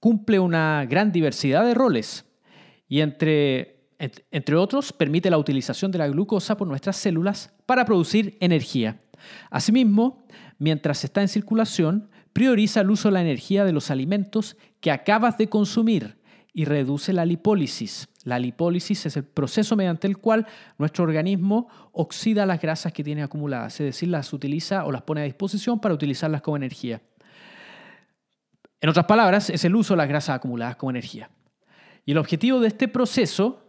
cumple 0.00 0.38
una 0.38 0.86
gran 0.88 1.12
diversidad 1.12 1.64
de 1.64 1.74
roles 1.74 2.24
y 2.88 3.00
entre, 3.00 3.80
entre 3.98 4.56
otros 4.56 4.92
permite 4.92 5.30
la 5.30 5.38
utilización 5.38 5.90
de 5.90 5.98
la 5.98 6.08
glucosa 6.08 6.56
por 6.56 6.66
nuestras 6.66 6.96
células 6.96 7.52
para 7.66 7.84
producir 7.84 8.36
energía. 8.40 9.00
Asimismo, 9.50 10.24
mientras 10.58 11.04
está 11.04 11.22
en 11.22 11.28
circulación, 11.28 12.10
prioriza 12.32 12.80
el 12.80 12.90
uso 12.90 13.08
de 13.08 13.14
la 13.14 13.22
energía 13.22 13.64
de 13.64 13.72
los 13.72 13.90
alimentos 13.90 14.56
que 14.80 14.90
acabas 14.90 15.38
de 15.38 15.48
consumir 15.48 16.18
y 16.52 16.64
reduce 16.64 17.12
la 17.12 17.24
lipólisis. 17.24 18.08
La 18.24 18.38
lipólisis 18.38 19.06
es 19.06 19.16
el 19.16 19.24
proceso 19.24 19.76
mediante 19.76 20.06
el 20.06 20.18
cual 20.18 20.46
nuestro 20.76 21.04
organismo 21.04 21.68
oxida 21.92 22.46
las 22.46 22.60
grasas 22.60 22.92
que 22.92 23.04
tiene 23.04 23.22
acumuladas, 23.22 23.80
es 23.80 23.86
decir, 23.86 24.08
las 24.08 24.32
utiliza 24.32 24.84
o 24.84 24.92
las 24.92 25.02
pone 25.02 25.20
a 25.20 25.24
disposición 25.24 25.80
para 25.80 25.94
utilizarlas 25.94 26.42
como 26.42 26.56
energía. 26.56 27.00
En 28.80 28.88
otras 28.88 29.06
palabras, 29.06 29.50
es 29.50 29.64
el 29.64 29.74
uso 29.74 29.94
de 29.94 29.98
las 29.98 30.08
grasas 30.08 30.36
acumuladas 30.36 30.76
como 30.76 30.90
energía. 30.90 31.30
Y 32.04 32.12
el 32.12 32.18
objetivo 32.18 32.60
de 32.60 32.68
este 32.68 32.88
proceso 32.88 33.64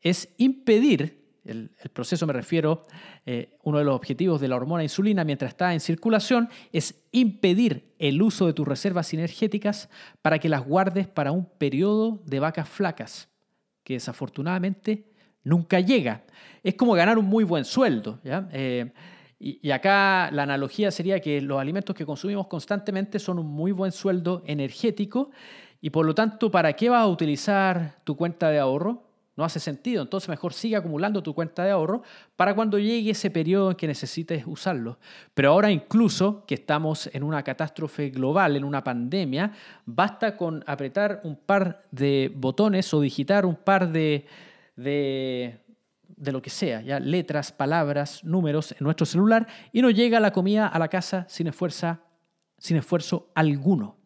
es 0.00 0.28
impedir 0.36 1.23
el, 1.44 1.70
proceso 1.92 2.26
me 2.26 2.32
refiero, 2.32 2.84
eh, 3.26 3.56
uno 3.62 3.78
de 3.78 3.84
los 3.84 3.94
objetivos 3.94 4.40
de 4.40 4.48
la 4.48 4.56
hormona 4.56 4.82
insulina 4.82 5.24
mientras 5.24 5.50
está 5.50 5.74
en 5.74 5.80
circulación 5.80 6.48
es 6.72 7.02
impedir 7.12 7.92
el 7.98 8.20
uso 8.22 8.46
de 8.46 8.52
tus 8.52 8.66
reservas 8.66 9.12
energéticas 9.12 9.88
para 10.22 10.38
que 10.38 10.48
las 10.48 10.64
guardes 10.64 11.06
para 11.06 11.32
un 11.32 11.44
periodo 11.44 12.22
de 12.24 12.40
vacas 12.40 12.68
flacas, 12.68 13.28
que 13.82 13.94
desafortunadamente 13.94 15.04
nunca 15.42 15.80
llega. 15.80 16.24
Es 16.62 16.74
como 16.74 16.94
ganar 16.94 17.18
un 17.18 17.26
muy 17.26 17.44
buen 17.44 17.64
sueldo. 17.64 18.20
Eh, 18.24 18.90
y, 19.38 19.70
acá 19.70 20.30
la 20.32 20.44
analogía 20.44 20.90
sería 20.90 21.20
que 21.20 21.40
los 21.42 21.60
alimentos 21.60 21.94
que 21.94 22.06
consumimos 22.06 22.46
constantemente 22.46 23.18
son 23.18 23.38
un 23.38 23.46
muy 23.46 23.72
buen 23.72 23.92
sueldo 23.92 24.42
energético 24.46 25.30
y 25.84 25.90
por 25.90 26.06
lo 26.06 26.14
tanto, 26.14 26.50
¿para 26.50 26.72
qué 26.72 26.88
vas 26.88 27.02
a 27.02 27.08
utilizar 27.08 27.96
tu 28.04 28.16
cuenta 28.16 28.48
de 28.48 28.58
ahorro? 28.58 29.02
No 29.36 29.44
hace 29.44 29.58
sentido. 29.58 30.02
Entonces 30.02 30.28
mejor 30.28 30.52
sigue 30.52 30.76
acumulando 30.76 31.22
tu 31.22 31.34
cuenta 31.34 31.64
de 31.64 31.72
ahorro 31.72 32.02
para 32.36 32.54
cuando 32.54 32.78
llegue 32.78 33.10
ese 33.10 33.30
periodo 33.30 33.70
en 33.70 33.76
que 33.76 33.86
necesites 33.86 34.44
usarlo. 34.46 34.98
Pero 35.34 35.50
ahora 35.50 35.72
incluso 35.72 36.44
que 36.46 36.54
estamos 36.54 37.10
en 37.12 37.24
una 37.24 37.42
catástrofe 37.42 38.10
global, 38.10 38.56
en 38.56 38.64
una 38.64 38.84
pandemia, 38.84 39.52
basta 39.86 40.36
con 40.36 40.62
apretar 40.66 41.20
un 41.24 41.36
par 41.36 41.82
de 41.90 42.32
botones 42.34 42.94
o 42.94 43.00
digitar 43.00 43.44
un 43.44 43.56
par 43.56 43.90
de, 43.90 44.26
de, 44.76 45.58
lo 46.18 46.40
que 46.40 46.50
sea, 46.50 46.80
ya 46.80 47.00
letras, 47.00 47.50
palabras, 47.50 48.22
números 48.22 48.72
en 48.72 48.78
nuestro 48.80 49.04
celular 49.04 49.48
y 49.72 49.82
nos 49.82 49.94
llega 49.94 50.20
la 50.20 50.32
comida 50.32 50.68
a 50.68 50.78
la 50.78 50.88
casa 50.88 51.26
sin 51.28 51.48
esfuerzo, 51.48 51.98
sin 52.58 52.76
esfuerzo 52.76 53.30
alguno. 53.34 53.96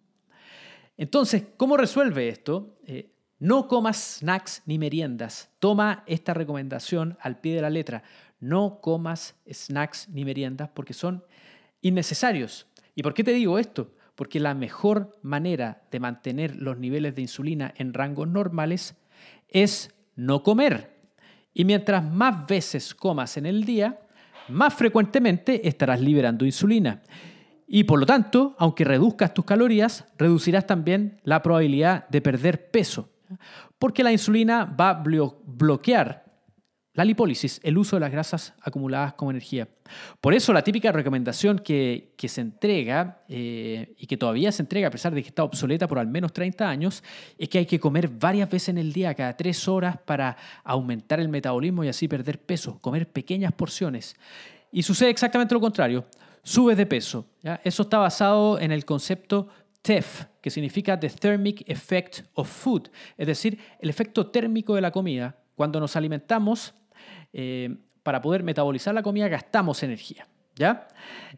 Entonces, 0.96 1.44
¿cómo 1.56 1.76
resuelve 1.76 2.28
esto? 2.28 2.78
Eh, 2.84 3.12
no 3.38 3.68
comas 3.68 4.18
snacks 4.18 4.62
ni 4.66 4.78
meriendas. 4.78 5.50
Toma 5.60 6.02
esta 6.06 6.34
recomendación 6.34 7.16
al 7.20 7.40
pie 7.40 7.54
de 7.54 7.62
la 7.62 7.70
letra. 7.70 8.02
No 8.40 8.80
comas 8.80 9.36
snacks 9.50 10.08
ni 10.08 10.24
meriendas 10.24 10.70
porque 10.74 10.92
son 10.92 11.24
innecesarios. 11.80 12.66
¿Y 12.96 13.02
por 13.02 13.14
qué 13.14 13.22
te 13.22 13.32
digo 13.32 13.58
esto? 13.58 13.94
Porque 14.16 14.40
la 14.40 14.54
mejor 14.54 15.16
manera 15.22 15.82
de 15.92 16.00
mantener 16.00 16.56
los 16.56 16.78
niveles 16.78 17.14
de 17.14 17.22
insulina 17.22 17.72
en 17.76 17.94
rangos 17.94 18.26
normales 18.26 18.96
es 19.48 19.94
no 20.16 20.42
comer. 20.42 20.98
Y 21.54 21.64
mientras 21.64 22.02
más 22.04 22.46
veces 22.48 22.92
comas 22.92 23.36
en 23.36 23.46
el 23.46 23.64
día, 23.64 24.00
más 24.48 24.74
frecuentemente 24.74 25.68
estarás 25.68 26.00
liberando 26.00 26.44
insulina. 26.44 27.02
Y 27.68 27.84
por 27.84 28.00
lo 28.00 28.06
tanto, 28.06 28.56
aunque 28.58 28.84
reduzcas 28.84 29.32
tus 29.32 29.44
calorías, 29.44 30.06
reducirás 30.16 30.66
también 30.66 31.20
la 31.22 31.42
probabilidad 31.42 32.08
de 32.08 32.20
perder 32.20 32.70
peso. 32.70 33.10
Porque 33.78 34.02
la 34.02 34.12
insulina 34.12 34.64
va 34.64 34.90
a 34.90 35.02
bloquear 35.02 36.28
la 36.98 37.04
lipólisis, 37.04 37.60
el 37.62 37.78
uso 37.78 37.94
de 37.94 38.00
las 38.00 38.10
grasas 38.10 38.54
acumuladas 38.60 39.14
como 39.14 39.30
energía. 39.30 39.68
Por 40.20 40.34
eso 40.34 40.52
la 40.52 40.64
típica 40.64 40.90
recomendación 40.90 41.60
que, 41.60 42.12
se 42.18 42.40
entrega 42.40 43.22
eh, 43.28 43.94
y 43.96 44.08
que 44.08 44.16
todavía 44.16 44.50
se 44.50 44.62
entrega 44.62 44.88
a 44.88 44.90
pesar 44.90 45.14
de 45.14 45.22
que 45.22 45.28
está 45.28 45.44
obsoleta 45.44 45.86
por 45.86 46.00
al 46.00 46.08
menos 46.08 46.32
30 46.32 46.68
años 46.68 47.04
es 47.38 47.48
que 47.48 47.58
hay 47.58 47.66
que 47.66 47.78
comer 47.78 48.08
varias 48.08 48.50
veces 48.50 48.70
en 48.70 48.78
el 48.78 48.92
día, 48.92 49.14
cada 49.14 49.36
tres 49.36 49.68
horas, 49.68 49.96
para 50.04 50.36
aumentar 50.64 51.20
el 51.20 51.28
metabolismo 51.28 51.84
y 51.84 51.88
así 51.88 52.08
perder 52.08 52.40
peso, 52.40 52.80
comer 52.80 53.08
pequeñas 53.08 53.52
porciones. 53.52 54.16
Y 54.72 54.82
sucede 54.82 55.10
exactamente 55.10 55.54
lo 55.54 55.60
contrario, 55.60 56.04
subes 56.42 56.76
de 56.76 56.86
peso. 56.86 57.26
Eso 57.62 57.82
está 57.84 57.98
basado 57.98 58.58
en 58.58 58.72
el 58.72 58.84
concepto 58.84 59.46
TEF, 59.82 60.26
que 60.40 60.50
significa 60.50 60.98
The 60.98 61.08
Thermic 61.08 61.68
Effect 61.68 62.20
of 62.34 62.50
Food, 62.50 62.88
es 63.16 63.26
decir, 63.26 63.58
el 63.80 63.90
efecto 63.90 64.26
térmico 64.26 64.74
de 64.74 64.80
la 64.80 64.90
comida. 64.90 65.36
Cuando 65.54 65.80
nos 65.80 65.96
alimentamos, 65.96 66.74
eh, 67.32 67.76
para 68.02 68.22
poder 68.22 68.42
metabolizar 68.42 68.94
la 68.94 69.02
comida 69.02 69.28
gastamos 69.28 69.82
energía. 69.82 70.26
¿Ya? 70.56 70.88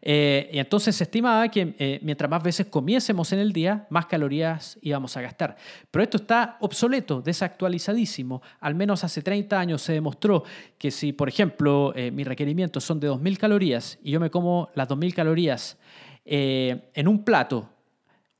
Eh, 0.01 0.49
y 0.51 0.57
entonces 0.57 0.95
se 0.95 1.03
estimaba 1.03 1.47
que 1.49 1.75
eh, 1.77 1.99
mientras 2.01 2.27
más 2.27 2.41
veces 2.41 2.65
comiésemos 2.65 3.31
en 3.33 3.37
el 3.37 3.53
día, 3.53 3.85
más 3.91 4.07
calorías 4.07 4.79
íbamos 4.81 5.15
a 5.15 5.21
gastar. 5.21 5.57
Pero 5.91 6.01
esto 6.01 6.17
está 6.17 6.57
obsoleto, 6.59 7.21
desactualizadísimo. 7.21 8.41
Al 8.61 8.73
menos 8.73 9.03
hace 9.03 9.21
30 9.21 9.59
años 9.59 9.83
se 9.83 9.93
demostró 9.93 10.43
que 10.79 10.89
si, 10.89 11.13
por 11.13 11.29
ejemplo, 11.29 11.93
mis 12.11 12.25
requerimientos 12.25 12.83
son 12.83 12.99
de 12.99 13.11
2.000 13.11 13.37
calorías 13.37 13.99
y 14.01 14.09
yo 14.09 14.19
me 14.19 14.31
como 14.31 14.69
las 14.73 14.89
2.000 14.89 15.13
calorías 15.13 15.77
en 16.25 17.07
un 17.07 17.23
plato 17.23 17.69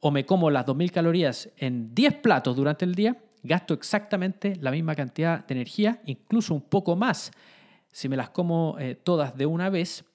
o 0.01 0.11
me 0.11 0.25
como 0.25 0.49
las 0.49 0.65
2.000 0.65 0.91
calorías 0.91 1.49
en 1.57 1.95
10 1.95 2.15
platos 2.15 2.55
durante 2.55 2.83
el 2.83 2.95
día, 2.95 3.17
gasto 3.43 3.73
exactamente 3.73 4.57
la 4.59 4.71
misma 4.71 4.95
cantidad 4.95 5.45
de 5.45 5.53
energía, 5.53 6.01
incluso 6.05 6.53
un 6.53 6.61
poco 6.61 6.95
más 6.95 7.31
si 7.91 8.09
me 8.09 8.17
las 8.17 8.29
como 8.29 8.77
eh, 8.79 8.95
todas 8.95 9.37
de 9.37 9.45
una 9.45 9.69
vez. 9.69 10.05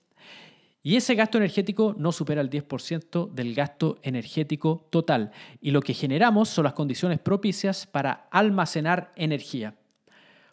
Y 0.83 0.97
ese 0.97 1.15
gasto 1.15 1.39
energético 1.39 1.95
no 1.99 2.13
supera 2.13 2.41
el 2.41 2.51
10% 2.51 3.33
del 3.33 3.55
gasto 3.55 3.99
energético 4.03 4.87
total. 4.91 5.33
Y 5.61 5.73
lo 5.73 5.83
que 5.83 5.95
generamos 5.95 6.49
son 6.49 6.65
las 6.65 6.75
condiciones 6.75 7.19
propicias 7.19 7.87
para 7.87 8.29
almacenar 8.31 9.13
energía. 9.17 9.75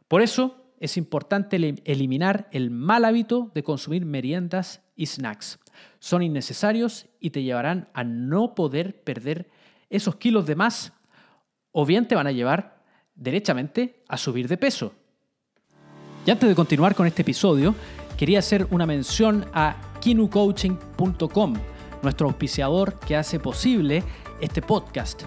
Por 0.07 0.21
eso 0.21 0.57
es 0.79 0.97
importante 0.97 1.55
eliminar 1.85 2.49
el 2.51 2.71
mal 2.71 3.05
hábito 3.05 3.51
de 3.53 3.63
consumir 3.63 4.05
meriendas 4.05 4.81
y 4.95 5.05
snacks. 5.05 5.59
Son 5.99 6.21
innecesarios 6.21 7.07
y 7.19 7.29
te 7.29 7.43
llevarán 7.43 7.89
a 7.93 8.03
no 8.03 8.55
poder 8.55 9.03
perder 9.03 9.49
esos 9.89 10.15
kilos 10.15 10.45
de 10.45 10.55
más 10.55 10.93
o 11.71 11.85
bien 11.85 12.07
te 12.07 12.15
van 12.15 12.27
a 12.27 12.31
llevar 12.31 12.83
derechamente 13.15 14.03
a 14.07 14.17
subir 14.17 14.47
de 14.47 14.57
peso. 14.57 14.93
Y 16.25 16.31
antes 16.31 16.47
de 16.47 16.55
continuar 16.55 16.95
con 16.95 17.05
este 17.05 17.21
episodio, 17.21 17.75
quería 18.17 18.39
hacer 18.39 18.67
una 18.71 18.85
mención 18.85 19.45
a 19.53 19.75
kinucoaching.com, 19.99 21.53
nuestro 22.01 22.27
auspiciador 22.27 22.99
que 22.99 23.17
hace 23.17 23.39
posible 23.39 24.03
este 24.39 24.61
podcast. 24.61 25.23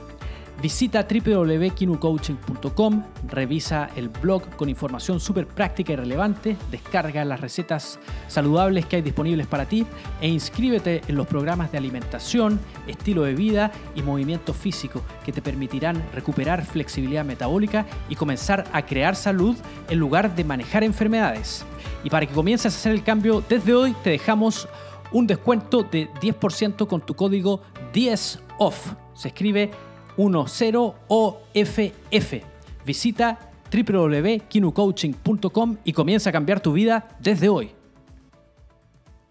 Visita 0.63 1.07
www.kinucoaching.com, 1.07 3.03
revisa 3.29 3.91
el 3.95 4.09
blog 4.09 4.57
con 4.57 4.71
información 4.71 5.21
súper 5.21 5.47
práctica 5.47 5.93
y 5.93 5.97
relevante, 5.97 6.57
descarga 6.71 7.27
las 7.27 7.43
recetas 7.43 7.99
saludables 8.27 8.87
que 8.87 8.97
hay 8.97 9.03
disponibles 9.03 9.47
para 9.47 9.67
ti 9.67 9.87
e 10.19 10.29
inscríbete 10.29 11.03
en 11.09 11.17
los 11.17 11.27
programas 11.27 11.71
de 11.73 11.79
alimentación, 11.79 12.59
estilo 12.87 13.25
de 13.25 13.35
vida 13.35 13.71
y 13.95 14.03
movimiento 14.03 14.55
físico 14.55 15.03
que 15.27 15.33
te 15.33 15.43
permitirán 15.43 16.03
recuperar 16.15 16.65
flexibilidad 16.65 17.25
metabólica 17.25 17.85
y 18.09 18.15
comenzar 18.15 18.65
a 18.73 18.87
crear 18.87 19.15
salud 19.15 19.57
en 19.91 19.99
lugar 19.99 20.35
de 20.35 20.45
manejar 20.45 20.85
enfermedades. 20.85 21.67
Y 22.03 22.09
para 22.09 22.25
que 22.25 22.33
comiences 22.33 22.73
a 22.73 22.79
hacer 22.79 22.93
el 22.93 23.05
cambio 23.05 23.45
desde 23.47 23.75
hoy 23.75 23.95
te 24.03 24.09
dejamos 24.09 24.69
un 25.13 25.27
descuento 25.27 25.83
de 25.83 26.11
10% 26.15 26.87
con 26.87 27.03
tu 27.03 27.15
código 27.15 27.61
10OFF. 27.93 28.97
Se 29.15 29.29
escribe 29.29 29.71
10OFF. 30.17 32.43
Visita 32.85 33.39
www.kinucoaching.com 33.73 35.77
y 35.85 35.93
comienza 35.93 36.31
a 36.31 36.33
cambiar 36.33 36.61
tu 36.61 36.73
vida 36.73 37.09
desde 37.21 37.49
hoy. 37.49 37.71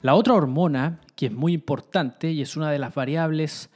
La 0.02 0.16
otra 0.16 0.34
hormona, 0.34 1.00
que 1.16 1.28
es 1.28 1.32
muy 1.32 1.54
importante 1.54 2.32
y 2.32 2.42
es 2.42 2.58
una 2.58 2.70
de 2.70 2.80
las 2.80 2.94
variables 2.94 3.70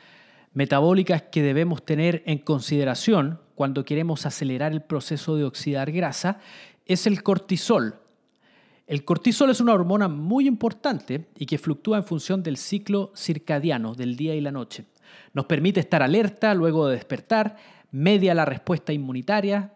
metabólicas 0.54 1.24
que 1.24 1.42
debemos 1.42 1.86
tener 1.86 2.24
en 2.26 2.40
consideración 2.40 3.40
cuando 3.56 3.86
queremos 3.86 4.26
acelerar 4.26 4.72
el 4.72 4.82
proceso 4.82 5.36
de 5.36 5.46
oxidar 5.46 5.92
grasa, 5.92 6.40
es 6.86 7.08
el 7.08 7.24
cortisol. 7.24 7.96
El 8.88 9.06
cortisol 9.06 9.50
es 9.50 9.62
una 9.62 9.74
hormona 9.74 10.08
muy 10.08 10.48
importante 10.48 11.30
y 11.38 11.46
que 11.46 11.58
fluctúa 11.58 11.98
en 11.98 12.04
función 12.04 12.42
del 12.42 12.58
ciclo 12.58 13.12
circadiano 13.16 13.94
del 13.94 14.16
día 14.16 14.36
y 14.36 14.42
la 14.42 14.52
noche. 14.52 14.86
Nos 15.34 15.46
permite 15.46 15.80
estar 15.80 16.04
alerta 16.04 16.54
luego 16.54 16.88
de 16.88 16.96
despertar, 16.96 17.56
media 17.92 18.34
la 18.34 18.46
respuesta 18.46 18.94
inmunitaria, 18.94 19.74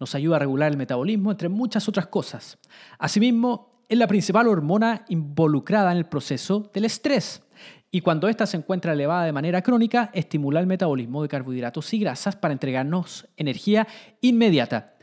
nos 0.00 0.14
ayuda 0.14 0.36
a 0.36 0.40
regular 0.40 0.70
el 0.70 0.76
metabolismo, 0.76 1.30
entre 1.30 1.48
muchas 1.48 1.88
otras 1.88 2.08
cosas. 2.08 2.58
Asimismo, 2.98 3.74
es 3.88 3.98
la 3.98 4.06
principal 4.06 4.48
hormona 4.48 5.04
involucrada 5.08 5.92
en 5.92 5.98
el 5.98 6.06
proceso 6.06 6.70
del 6.72 6.86
estrés. 6.86 7.42
Y 7.90 8.00
cuando 8.00 8.28
ésta 8.28 8.46
se 8.46 8.56
encuentra 8.56 8.92
elevada 8.92 9.24
de 9.24 9.32
manera 9.32 9.62
crónica, 9.62 10.10
estimula 10.12 10.58
el 10.58 10.66
metabolismo 10.66 11.22
de 11.22 11.28
carbohidratos 11.28 11.92
y 11.94 12.00
grasas 12.00 12.34
para 12.34 12.52
entregarnos 12.52 13.28
energía 13.36 13.86
inmediata. 14.20 14.94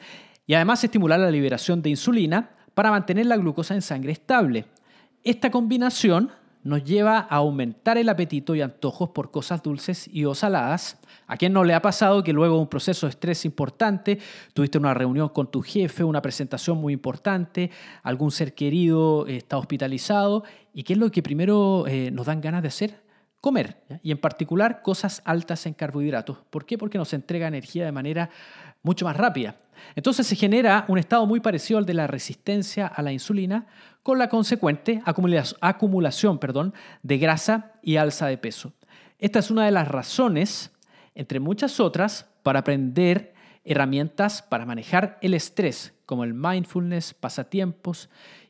Y 0.45 0.55
además 0.55 0.83
estimular 0.83 1.19
la 1.19 1.31
liberación 1.31 1.81
de 1.81 1.89
insulina 1.89 2.50
para 2.73 2.91
mantener 2.91 3.27
la 3.27 3.38
glucosa 3.38 3.75
en 3.75 3.81
sangre 3.81 4.11
estable. 4.11 4.65
Esta 5.23 5.51
combinación 5.51 6.31
nos 6.63 6.84
lleva 6.84 7.20
a 7.20 7.38
aumentar 7.38 7.98
el 7.98 8.10
apetito 8.10 8.56
y 8.56 8.62
antojos 8.62 9.10
por 9.10 9.32
cosas 9.32 9.63
dulces 9.63 10.08
y 10.08 10.25
o 10.25 10.36
saladas. 10.36 11.00
¿A 11.27 11.38
quién 11.38 11.53
no 11.53 11.63
le 11.63 11.74
ha 11.74 11.82
pasado 11.82 12.24
que 12.24 12.34
luego 12.34 12.56
de 12.56 12.62
un 12.62 12.68
proceso 12.68 13.06
de 13.06 13.12
estrés 13.12 13.46
importante, 13.46 14.20
tuviste 14.53 14.77
una 14.77 14.94
reunión 14.94 15.30
con 15.30 15.50
tu 15.50 15.62
jefe, 15.62 16.03
una 16.03 16.22
presentación 16.22 16.77
muy 16.77 16.94
importante, 16.94 17.72
algún 18.03 18.32
ser 18.32 18.53
querido 18.53 19.25
está 19.27 19.58
hospitalizado? 19.58 20.44
¿Y 20.74 20.84
qué 20.84 20.94
es 20.94 21.00
lo 21.00 21.12
que 21.12 21.24
primero 21.24 21.86
eh, 21.88 22.12
nos 22.12 22.25
dan 22.25 22.41
ganas 22.41 22.62
de 22.62 22.68
hacer? 22.68 23.01
Comer, 23.39 23.82
y 24.03 24.12
en 24.12 24.20
particular 24.20 24.84
cosas 24.84 25.24
altas 25.25 25.65
en 25.65 25.74
carbohidratos. 25.74 26.38
¿Por 26.51 26.63
qué? 26.63 26.77
Porque 26.77 27.00
nos 27.00 27.12
entrega 27.12 27.48
energía 27.48 27.84
de 27.84 27.91
manera 27.91 28.30
mucho 28.83 29.05
más 29.05 29.17
rápida. 29.17 29.57
Entonces 29.95 30.27
se 30.27 30.35
genera 30.35 30.85
un 30.88 30.97
estado 30.97 31.25
muy 31.25 31.39
parecido 31.39 31.79
al 31.79 31.85
de 31.85 31.93
la 31.93 32.07
resistencia 32.07 32.88
a 32.88 33.01
la 33.01 33.11
insulina, 33.11 33.67
con 34.03 34.17
la 34.17 34.29
consecuente 34.29 35.01
acumulación 35.05 36.39
perdón, 36.39 36.73
de 37.03 37.17
grasa 37.17 37.73
y 37.81 37.97
alza 37.97 38.27
de 38.27 38.38
peso. 38.38 38.73
Esta 39.19 39.39
es 39.39 39.51
una 39.51 39.65
de 39.65 39.71
las 39.71 39.88
razones, 39.88 40.71
entre 41.13 41.39
muchas 41.39 41.79
otras, 41.79 42.27
para 42.43 42.59
aprender 42.59 43.33
herramientas 43.63 44.41
para 44.41 44.65
manejar 44.65 45.17
el 45.21 45.33
estrés, 45.33 45.93
como 46.05 46.23
el 46.23 46.33
mindfulness, 46.33 47.13
pasatiempos 47.13 48.09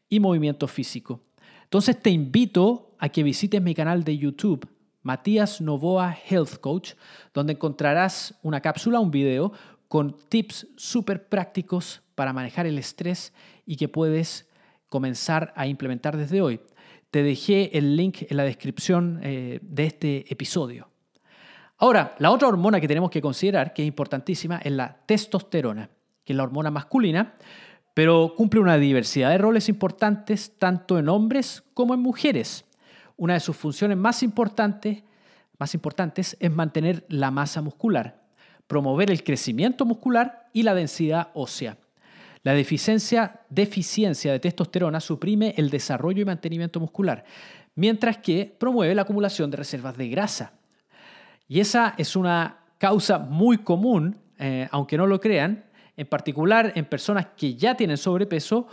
y 0.09 0.19
movimiento 0.19 0.67
físico. 0.67 1.21
Entonces 1.63 2.01
te 2.01 2.09
invito 2.09 2.95
a 2.99 3.09
que 3.09 3.23
visites 3.23 3.61
mi 3.61 3.73
canal 3.73 4.03
de 4.03 4.17
YouTube, 4.17 4.67
Matías 5.03 5.61
Novoa 5.61 6.15
Health 6.29 6.59
Coach, 6.59 6.93
donde 7.33 7.53
encontrarás 7.53 8.35
una 8.43 8.61
cápsula, 8.61 8.99
un 8.99 9.09
video 9.09 9.51
con 9.91 10.15
tips 10.29 10.67
súper 10.77 11.27
prácticos 11.27 12.01
para 12.15 12.31
manejar 12.31 12.65
el 12.65 12.77
estrés 12.77 13.33
y 13.65 13.75
que 13.75 13.89
puedes 13.89 14.47
comenzar 14.87 15.51
a 15.57 15.67
implementar 15.67 16.15
desde 16.15 16.41
hoy. 16.41 16.61
Te 17.09 17.23
dejé 17.23 17.77
el 17.77 17.97
link 17.97 18.19
en 18.29 18.37
la 18.37 18.45
descripción 18.45 19.19
eh, 19.21 19.59
de 19.61 19.85
este 19.85 20.31
episodio. 20.31 20.87
Ahora, 21.77 22.15
la 22.19 22.31
otra 22.31 22.47
hormona 22.47 22.79
que 22.79 22.87
tenemos 22.87 23.11
que 23.11 23.21
considerar, 23.21 23.73
que 23.73 23.81
es 23.81 23.87
importantísima, 23.89 24.59
es 24.63 24.71
la 24.71 24.97
testosterona, 25.05 25.89
que 26.23 26.31
es 26.31 26.37
la 26.37 26.43
hormona 26.43 26.71
masculina, 26.71 27.33
pero 27.93 28.33
cumple 28.33 28.61
una 28.61 28.77
diversidad 28.77 29.31
de 29.31 29.39
roles 29.39 29.67
importantes 29.67 30.57
tanto 30.57 30.99
en 30.99 31.09
hombres 31.09 31.65
como 31.73 31.93
en 31.93 31.99
mujeres. 31.99 32.63
Una 33.17 33.33
de 33.33 33.41
sus 33.41 33.57
funciones 33.57 33.97
más 33.97 34.23
importantes, 34.23 35.03
más 35.59 35.73
importantes 35.73 36.37
es 36.39 36.49
mantener 36.49 37.05
la 37.09 37.29
masa 37.29 37.61
muscular 37.61 38.20
promover 38.71 39.11
el 39.11 39.21
crecimiento 39.21 39.83
muscular 39.83 40.47
y 40.53 40.63
la 40.63 40.73
densidad 40.73 41.27
ósea. 41.33 41.75
La 42.41 42.53
deficiencia, 42.53 43.41
deficiencia 43.49 44.31
de 44.31 44.39
testosterona 44.39 45.01
suprime 45.01 45.53
el 45.57 45.69
desarrollo 45.69 46.21
y 46.21 46.25
mantenimiento 46.25 46.79
muscular, 46.79 47.25
mientras 47.75 48.19
que 48.19 48.55
promueve 48.57 48.95
la 48.95 49.01
acumulación 49.01 49.51
de 49.51 49.57
reservas 49.57 49.97
de 49.97 50.07
grasa. 50.07 50.53
Y 51.49 51.59
esa 51.59 51.95
es 51.97 52.15
una 52.15 52.59
causa 52.77 53.19
muy 53.19 53.57
común, 53.57 54.15
eh, 54.39 54.69
aunque 54.71 54.95
no 54.95 55.05
lo 55.05 55.19
crean, 55.19 55.65
en 55.97 56.07
particular 56.07 56.71
en 56.73 56.85
personas 56.85 57.27
que 57.35 57.55
ya 57.55 57.75
tienen 57.75 57.97
sobrepeso, 57.97 58.67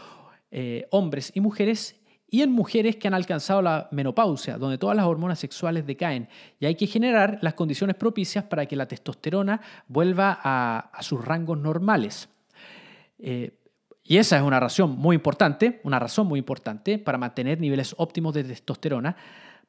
eh, 0.53 0.87
hombres 0.93 1.33
y 1.35 1.41
mujeres, 1.41 1.97
y 2.31 2.43
en 2.43 2.53
mujeres 2.53 2.97
que 2.97 3.09
han 3.09 3.15
alcanzado 3.15 3.63
la 3.63 3.89
menopausia, 3.91 4.59
donde 4.59 4.77
todas 4.77 4.97
las 4.97 5.07
hormonas 5.07 5.39
sexuales 5.39 5.87
decaen. 5.87 6.29
Y 6.61 6.67
hay 6.67 6.75
que 6.75 6.87
generar 6.87 7.39
las 7.41 7.55
condiciones 7.55 7.97
propicias 7.97 8.45
para 8.45 8.67
que 8.67 8.77
la 8.77 8.87
testosterona 8.87 9.61
vuelva 9.87 10.39
a, 10.43 11.03
sus 11.03 11.25
rangos 11.25 11.59
normales. 11.59 12.29
Eh, 13.19 13.59
y 14.05 14.19
esa 14.19 14.37
es 14.37 14.43
una 14.43 14.61
razón 14.61 14.97
muy 14.99 15.17
importante, 15.17 15.81
una 15.85 15.99
razón 15.99 16.27
muy 16.27 16.39
importante 16.39 16.99
para 16.99 17.17
mantener 17.17 17.61
niveles 17.61 17.95
óptimos 17.99 18.35
de 18.35 18.45
testosterona, 18.45 19.17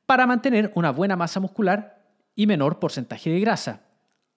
para 0.05 0.27
mantener 0.27 0.71
una 0.75 0.91
buena 0.91 1.15
masa 1.15 1.39
muscular 1.39 2.03
y 2.35 2.45
menor 2.45 2.79
porcentaje 2.79 3.29
de 3.29 3.39
grasa, 3.39 3.83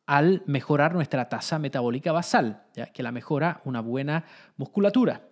al 0.06 0.42
mejorar 0.46 0.94
nuestra 0.94 1.28
tasa 1.28 1.58
metabólica 1.58 2.12
basal, 2.12 2.64
¿ya? 2.74 2.87
que 2.87 3.02
la 3.02 3.12
mejora 3.12 3.61
una 3.64 3.80
buena 3.80 4.24
musculatura. 4.56 5.22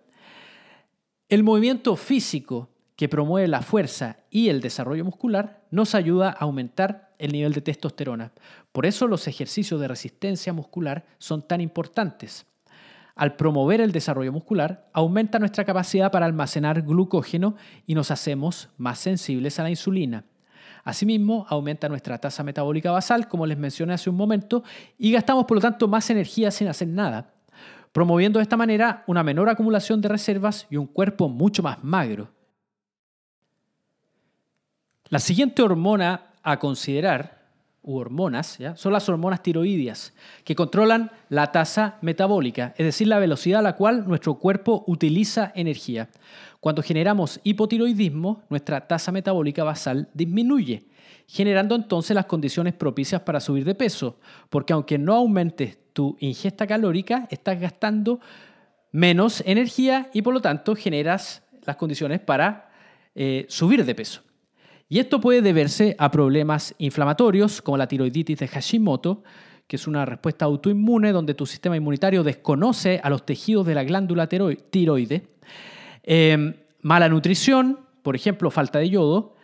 El 1.29 1.43
movimiento 1.43 1.95
físico 1.95 2.69
que 3.01 3.09
promueve 3.09 3.47
la 3.47 3.63
fuerza 3.63 4.17
y 4.29 4.49
el 4.49 4.61
desarrollo 4.61 5.03
muscular, 5.03 5.63
nos 5.71 5.95
ayuda 5.95 6.29
a 6.29 6.43
aumentar 6.43 7.09
el 7.17 7.31
nivel 7.31 7.51
de 7.51 7.61
testosterona. 7.61 8.31
Por 8.71 8.85
eso 8.85 9.07
los 9.07 9.27
ejercicios 9.27 9.81
de 9.81 9.87
resistencia 9.87 10.53
muscular 10.53 11.03
son 11.17 11.41
tan 11.41 11.61
importantes. 11.61 12.45
Al 13.15 13.37
promover 13.37 13.81
el 13.81 13.91
desarrollo 13.91 14.31
muscular, 14.31 14.87
aumenta 14.93 15.39
nuestra 15.39 15.65
capacidad 15.65 16.11
para 16.11 16.27
almacenar 16.27 16.83
glucógeno 16.83 17.55
y 17.87 17.95
nos 17.95 18.11
hacemos 18.11 18.69
más 18.77 18.99
sensibles 18.99 19.57
a 19.57 19.63
la 19.63 19.71
insulina. 19.71 20.25
Asimismo, 20.83 21.47
aumenta 21.49 21.89
nuestra 21.89 22.19
tasa 22.19 22.43
metabólica 22.43 22.91
basal, 22.91 23.27
como 23.27 23.47
les 23.47 23.57
mencioné 23.57 23.93
hace 23.93 24.11
un 24.11 24.15
momento, 24.15 24.63
y 24.99 25.11
gastamos 25.11 25.45
por 25.45 25.57
lo 25.57 25.61
tanto 25.61 25.87
más 25.87 26.07
energía 26.11 26.51
sin 26.51 26.67
hacer 26.67 26.89
nada, 26.89 27.33
promoviendo 27.93 28.37
de 28.37 28.43
esta 28.43 28.57
manera 28.57 29.03
una 29.07 29.23
menor 29.23 29.49
acumulación 29.49 30.01
de 30.01 30.09
reservas 30.09 30.67
y 30.69 30.77
un 30.77 30.85
cuerpo 30.85 31.29
mucho 31.29 31.63
más 31.63 31.83
magro. 31.83 32.29
La 35.11 35.19
siguiente 35.19 35.61
hormona 35.61 36.27
a 36.41 36.57
considerar, 36.57 37.41
u 37.83 37.97
hormonas, 37.97 38.57
son 38.75 38.93
las 38.93 39.09
hormonas 39.09 39.43
tiroideas, 39.43 40.13
que 40.45 40.55
controlan 40.55 41.11
la 41.27 41.51
tasa 41.51 41.97
metabólica, 41.99 42.73
es 42.77 42.85
decir, 42.85 43.09
la 43.09 43.19
velocidad 43.19 43.59
a 43.59 43.61
la 43.63 43.75
cual 43.75 44.07
nuestro 44.07 44.35
cuerpo 44.35 44.85
utiliza 44.87 45.51
energía. 45.53 46.07
Cuando 46.61 46.81
generamos 46.81 47.41
hipotiroidismo, 47.43 48.43
nuestra 48.49 48.87
tasa 48.87 49.11
metabólica 49.11 49.65
basal 49.65 50.07
disminuye, 50.13 50.85
generando 51.27 51.75
entonces 51.75 52.15
las 52.15 52.27
condiciones 52.27 52.73
propicias 52.73 53.19
para 53.19 53.41
subir 53.41 53.65
de 53.65 53.75
peso, 53.75 54.17
porque 54.49 54.71
aunque 54.71 54.97
no 54.97 55.13
aumentes 55.15 55.77
tu 55.91 56.15
ingesta 56.21 56.65
calórica, 56.65 57.27
estás 57.29 57.59
gastando 57.59 58.21
menos 58.93 59.43
energía 59.45 60.09
y 60.13 60.21
por 60.21 60.33
lo 60.33 60.39
tanto 60.39 60.73
generas 60.73 61.43
las 61.65 61.75
condiciones 61.75 62.21
para 62.21 62.71
eh, 63.13 63.45
subir 63.49 63.83
de 63.83 63.93
peso. 63.93 64.21
Y 64.91 64.99
esto 64.99 65.21
puede 65.21 65.41
deberse 65.41 65.95
a 65.97 66.11
problemas 66.11 66.75
inflamatorios 66.77 67.61
como 67.61 67.77
la 67.77 67.87
tiroiditis 67.87 68.37
de 68.37 68.49
Hashimoto, 68.49 69.23
que 69.65 69.77
es 69.77 69.87
una 69.87 70.03
respuesta 70.03 70.43
autoinmune 70.43 71.13
donde 71.13 71.33
tu 71.33 71.45
sistema 71.45 71.77
inmunitario 71.77 72.25
desconoce 72.25 72.99
a 73.01 73.09
los 73.09 73.25
tejidos 73.25 73.65
de 73.65 73.73
la 73.73 73.85
glándula 73.85 74.27
tiroide, 74.27 75.29
em, 76.03 76.55
mala 76.81 77.07
nutrición, 77.07 77.79
por 78.01 78.17
ejemplo, 78.17 78.51
falta 78.51 78.79
de 78.79 78.89
yodo, 78.89 79.37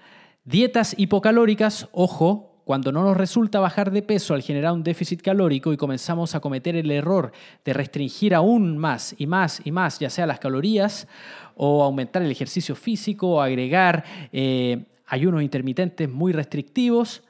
dietas 0.43 0.93
hipocalóricas, 0.97 1.87
ojo, 1.93 2.61
cuando 2.65 2.91
no 2.91 3.03
nos 3.03 3.15
resulta 3.15 3.61
bajar 3.61 3.91
de 3.91 4.01
peso 4.01 4.33
al 4.33 4.41
generar 4.41 4.73
un 4.73 4.83
déficit 4.83 5.21
calórico 5.21 5.71
y 5.71 5.77
comenzamos 5.77 6.35
a 6.35 6.41
cometer 6.41 6.75
el 6.75 6.91
error 6.91 7.31
de 7.63 7.71
restringir 7.71 8.35
aún 8.35 8.77
más 8.77 9.15
y 9.17 9.27
más 9.27 9.61
y 9.63 9.71
más, 9.71 9.97
ya 9.97 10.09
sea 10.09 10.25
las 10.25 10.39
calorías 10.39 11.07
o 11.55 11.85
aumentar 11.85 12.21
el 12.21 12.31
ejercicio 12.31 12.75
físico 12.75 13.35
o 13.35 13.41
agregar 13.41 14.03
eh, 14.33 14.83
ayunos 15.07 15.41
intermitentes 15.41 16.09
muy 16.09 16.33
restrictivos, 16.33 17.23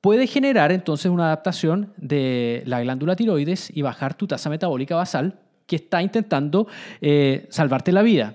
puede 0.00 0.26
generar 0.26 0.72
entonces 0.72 1.10
una 1.10 1.26
adaptación 1.26 1.92
de 1.96 2.62
la 2.66 2.80
glándula 2.80 3.16
tiroides 3.16 3.74
y 3.74 3.82
bajar 3.82 4.14
tu 4.14 4.26
tasa 4.26 4.48
metabólica 4.50 4.94
basal 4.96 5.40
que 5.66 5.76
está 5.76 6.02
intentando 6.02 6.66
eh, 7.00 7.46
salvarte 7.50 7.92
la 7.92 8.02
vida. 8.02 8.34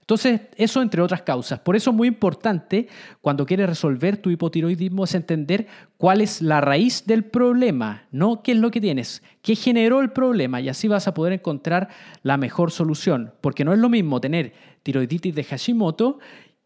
Entonces, 0.00 0.40
eso 0.56 0.82
entre 0.82 1.00
otras 1.00 1.22
causas. 1.22 1.60
Por 1.60 1.76
eso 1.76 1.90
es 1.90 1.96
muy 1.96 2.08
importante 2.08 2.88
cuando 3.20 3.46
quieres 3.46 3.68
resolver 3.68 4.16
tu 4.16 4.30
hipotiroidismo 4.30 5.04
es 5.04 5.14
entender 5.14 5.68
cuál 5.96 6.20
es 6.20 6.42
la 6.42 6.60
raíz 6.60 7.06
del 7.06 7.24
problema, 7.24 8.04
no 8.10 8.42
qué 8.42 8.52
es 8.52 8.58
lo 8.58 8.72
que 8.72 8.80
tienes, 8.80 9.22
qué 9.42 9.54
generó 9.54 10.00
el 10.00 10.10
problema 10.10 10.60
y 10.60 10.68
así 10.68 10.88
vas 10.88 11.06
a 11.06 11.14
poder 11.14 11.32
encontrar 11.32 11.88
la 12.24 12.36
mejor 12.36 12.72
solución. 12.72 13.32
Porque 13.40 13.64
no 13.64 13.72
es 13.72 13.78
lo 13.78 13.88
mismo 13.88 14.20
tener 14.20 14.52
tiroiditis 14.82 15.34
de 15.34 15.44
Hashimoto 15.44 16.18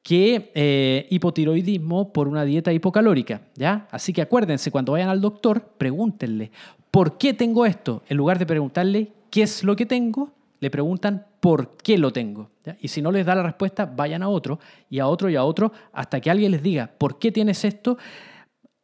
que 0.06 0.52
eh, 0.54 1.08
hipotiroidismo 1.10 2.12
por 2.12 2.28
una 2.28 2.44
dieta 2.44 2.72
hipocalórica, 2.72 3.40
¿ya? 3.56 3.88
Así 3.90 4.12
que 4.12 4.22
acuérdense, 4.22 4.70
cuando 4.70 4.92
vayan 4.92 5.08
al 5.08 5.20
doctor, 5.20 5.60
pregúntenle, 5.76 6.52
¿por 6.92 7.18
qué 7.18 7.34
tengo 7.34 7.66
esto? 7.66 8.04
En 8.08 8.16
lugar 8.16 8.38
de 8.38 8.46
preguntarle 8.46 9.10
qué 9.30 9.42
es 9.42 9.64
lo 9.64 9.74
que 9.74 9.84
tengo, 9.84 10.30
le 10.60 10.70
preguntan 10.70 11.26
por 11.40 11.76
qué 11.78 11.98
lo 11.98 12.12
tengo. 12.12 12.50
Y 12.78 12.86
si 12.86 13.02
no 13.02 13.10
les 13.10 13.26
da 13.26 13.34
la 13.34 13.42
respuesta, 13.42 13.84
vayan 13.84 14.22
a 14.22 14.28
otro 14.28 14.60
y 14.88 15.00
a 15.00 15.08
otro 15.08 15.28
y 15.28 15.34
a 15.34 15.42
otro 15.42 15.72
hasta 15.92 16.20
que 16.20 16.30
alguien 16.30 16.52
les 16.52 16.62
diga 16.62 16.88
por 16.98 17.18
qué 17.18 17.32
tienes 17.32 17.64
esto. 17.64 17.98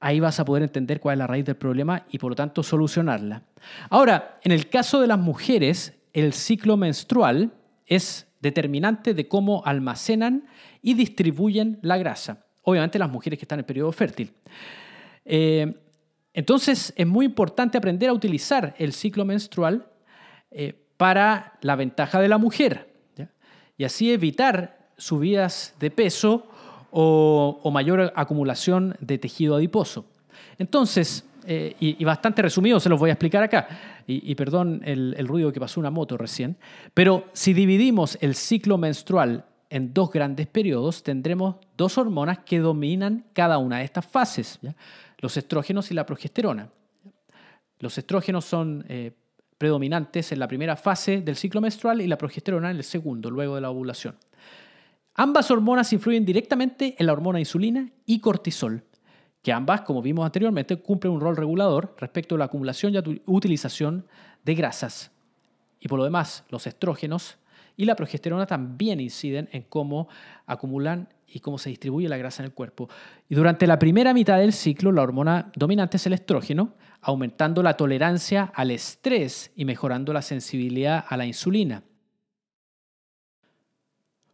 Ahí 0.00 0.18
vas 0.18 0.40
a 0.40 0.44
poder 0.44 0.64
entender 0.64 0.98
cuál 0.98 1.12
es 1.12 1.18
la 1.20 1.28
raíz 1.28 1.44
del 1.44 1.54
problema 1.54 2.04
y 2.10 2.18
por 2.18 2.32
lo 2.32 2.34
tanto 2.34 2.64
solucionarla. 2.64 3.44
Ahora, 3.90 4.40
en 4.42 4.50
el 4.50 4.68
caso 4.68 5.00
de 5.00 5.06
las 5.06 5.20
mujeres, 5.20 5.96
el 6.14 6.32
ciclo 6.32 6.76
menstrual 6.76 7.52
es 7.86 8.26
determinante 8.40 9.14
de 9.14 9.28
cómo 9.28 9.62
almacenan 9.64 10.48
y 10.82 10.94
distribuyen 10.94 11.78
la 11.82 11.96
grasa. 11.96 12.44
Obviamente 12.62 12.98
las 12.98 13.10
mujeres 13.10 13.38
que 13.38 13.44
están 13.44 13.60
en 13.60 13.64
periodo 13.64 13.92
fértil. 13.92 14.32
Eh, 15.24 15.74
entonces 16.34 16.92
es 16.96 17.06
muy 17.06 17.26
importante 17.26 17.78
aprender 17.78 18.08
a 18.08 18.12
utilizar 18.12 18.74
el 18.78 18.92
ciclo 18.92 19.24
menstrual 19.24 19.86
eh, 20.50 20.74
para 20.96 21.58
la 21.62 21.76
ventaja 21.76 22.20
de 22.20 22.28
la 22.28 22.38
mujer 22.38 22.92
y 23.76 23.84
así 23.84 24.12
evitar 24.12 24.90
subidas 24.96 25.74
de 25.80 25.90
peso 25.90 26.46
o, 26.90 27.70
mayor 27.72 28.12
acumulación 28.14 28.94
de 29.00 29.18
tejido 29.18 29.56
adiposo. 29.56 30.04
Entonces, 30.58 31.24
eh, 31.46 31.74
y, 31.80 32.04
bastante 32.04 32.42
resumido 32.42 32.78
se 32.78 32.88
los 32.88 33.00
voy 33.00 33.10
a 33.10 33.14
explicar 33.14 33.42
acá, 33.42 33.66
y, 34.06 34.34
perdón 34.34 34.82
el, 34.84 35.14
el, 35.18 35.26
ruido 35.26 35.52
que 35.52 35.58
pasó 35.58 35.80
una 35.80 35.90
moto 35.90 36.16
recién, 36.16 36.56
pero 36.92 37.24
si 37.32 37.54
dividimos 37.54 38.18
el 38.20 38.34
ciclo 38.34 38.78
menstrual 38.78 39.46
en 39.72 39.94
dos 39.94 40.10
grandes 40.10 40.46
periodos, 40.46 41.02
tendremos 41.02 41.56
dos 41.78 41.96
hormonas 41.96 42.40
que 42.40 42.58
dominan 42.58 43.24
cada 43.32 43.56
una 43.56 43.78
de 43.78 43.84
estas 43.84 44.04
fases, 44.04 44.58
los 45.16 45.36
estrógenos 45.38 45.90
y 45.90 45.94
la 45.94 46.04
progesterona. 46.04 46.68
Los 47.78 47.96
estrógenos 47.96 48.44
son 48.44 48.84
eh, 48.90 49.12
predominantes 49.56 50.30
en 50.30 50.40
la 50.40 50.46
primera 50.46 50.76
fase 50.76 51.22
del 51.22 51.36
ciclo 51.36 51.62
menstrual 51.62 52.02
y 52.02 52.06
la 52.06 52.18
progesterona 52.18 52.70
en 52.70 52.76
el 52.76 52.84
segundo, 52.84 53.30
luego 53.30 53.54
de 53.54 53.62
la 53.62 53.70
ovulación. 53.70 54.14
Ambas 55.14 55.50
hormonas 55.50 55.90
influyen 55.94 56.26
directamente 56.26 56.94
en 56.98 57.06
la 57.06 57.14
hormona 57.14 57.40
insulina 57.40 57.88
y 58.04 58.20
cortisol, 58.20 58.84
que 59.40 59.52
ambas, 59.52 59.80
como 59.80 60.02
vimos 60.02 60.26
anteriormente, 60.26 60.76
cumplen 60.76 61.14
un 61.14 61.20
rol 61.22 61.34
regulador 61.34 61.96
respecto 61.98 62.34
a 62.34 62.38
la 62.38 62.44
acumulación 62.44 62.92
y 62.94 63.22
utilización 63.24 64.06
de 64.44 64.54
grasas. 64.54 65.10
Y 65.80 65.88
por 65.88 65.98
lo 65.98 66.04
demás, 66.04 66.44
los 66.50 66.66
estrógenos 66.66 67.38
y 67.76 67.84
la 67.84 67.96
progesterona 67.96 68.46
también 68.46 69.00
inciden 69.00 69.48
en 69.52 69.62
cómo 69.62 70.08
acumulan 70.46 71.08
y 71.26 71.40
cómo 71.40 71.58
se 71.58 71.70
distribuye 71.70 72.08
la 72.08 72.16
grasa 72.16 72.42
en 72.42 72.46
el 72.46 72.52
cuerpo. 72.52 72.88
Y 73.28 73.34
durante 73.34 73.66
la 73.66 73.78
primera 73.78 74.12
mitad 74.12 74.38
del 74.38 74.52
ciclo, 74.52 74.92
la 74.92 75.02
hormona 75.02 75.50
dominante 75.56 75.96
es 75.96 76.06
el 76.06 76.12
estrógeno, 76.12 76.74
aumentando 77.00 77.62
la 77.62 77.76
tolerancia 77.76 78.52
al 78.54 78.70
estrés 78.70 79.50
y 79.56 79.64
mejorando 79.64 80.12
la 80.12 80.22
sensibilidad 80.22 81.04
a 81.08 81.16
la 81.16 81.26
insulina. 81.26 81.82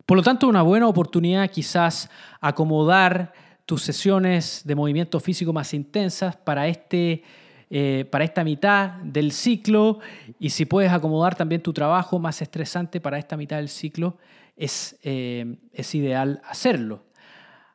Por 0.04 0.16
lo 0.16 0.22
tanto, 0.22 0.48
una 0.48 0.62
buena 0.62 0.88
oportunidad 0.88 1.50
quizás 1.50 2.10
acomodar 2.40 3.32
tus 3.66 3.82
sesiones 3.82 4.62
de 4.64 4.74
movimiento 4.74 5.20
físico 5.20 5.52
más 5.52 5.74
intensas 5.74 6.34
para 6.36 6.66
este 6.66 7.22
eh, 7.70 8.06
para 8.10 8.24
esta 8.24 8.44
mitad 8.44 8.92
del 9.02 9.30
ciclo 9.30 9.98
y 10.38 10.50
si 10.50 10.64
puedes 10.64 10.90
acomodar 10.90 11.34
también 11.34 11.62
tu 11.62 11.74
trabajo 11.74 12.18
más 12.18 12.40
estresante 12.40 12.98
para 12.98 13.18
esta 13.18 13.36
mitad 13.36 13.58
del 13.58 13.68
ciclo, 13.68 14.16
es, 14.56 14.98
eh, 15.02 15.56
es 15.74 15.94
ideal 15.94 16.40
hacerlo. 16.48 17.04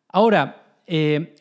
Ahora, 0.07 0.63
eh, 0.87 1.35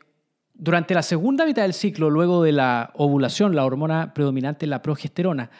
durante 0.53 0.93
la 0.93 1.03
segunda 1.03 1.47
mitad 1.47 1.63
del 1.63 1.73
ciclo, 1.73 2.11
luego 2.11 2.43
de 2.43 2.53
la 2.53 2.91
ovulación, 2.95 3.57
la 3.57 3.65
hormona 3.65 4.13
predominante 4.13 4.67
es 4.67 4.71
la 4.71 4.83
progesterona, 4.83 5.51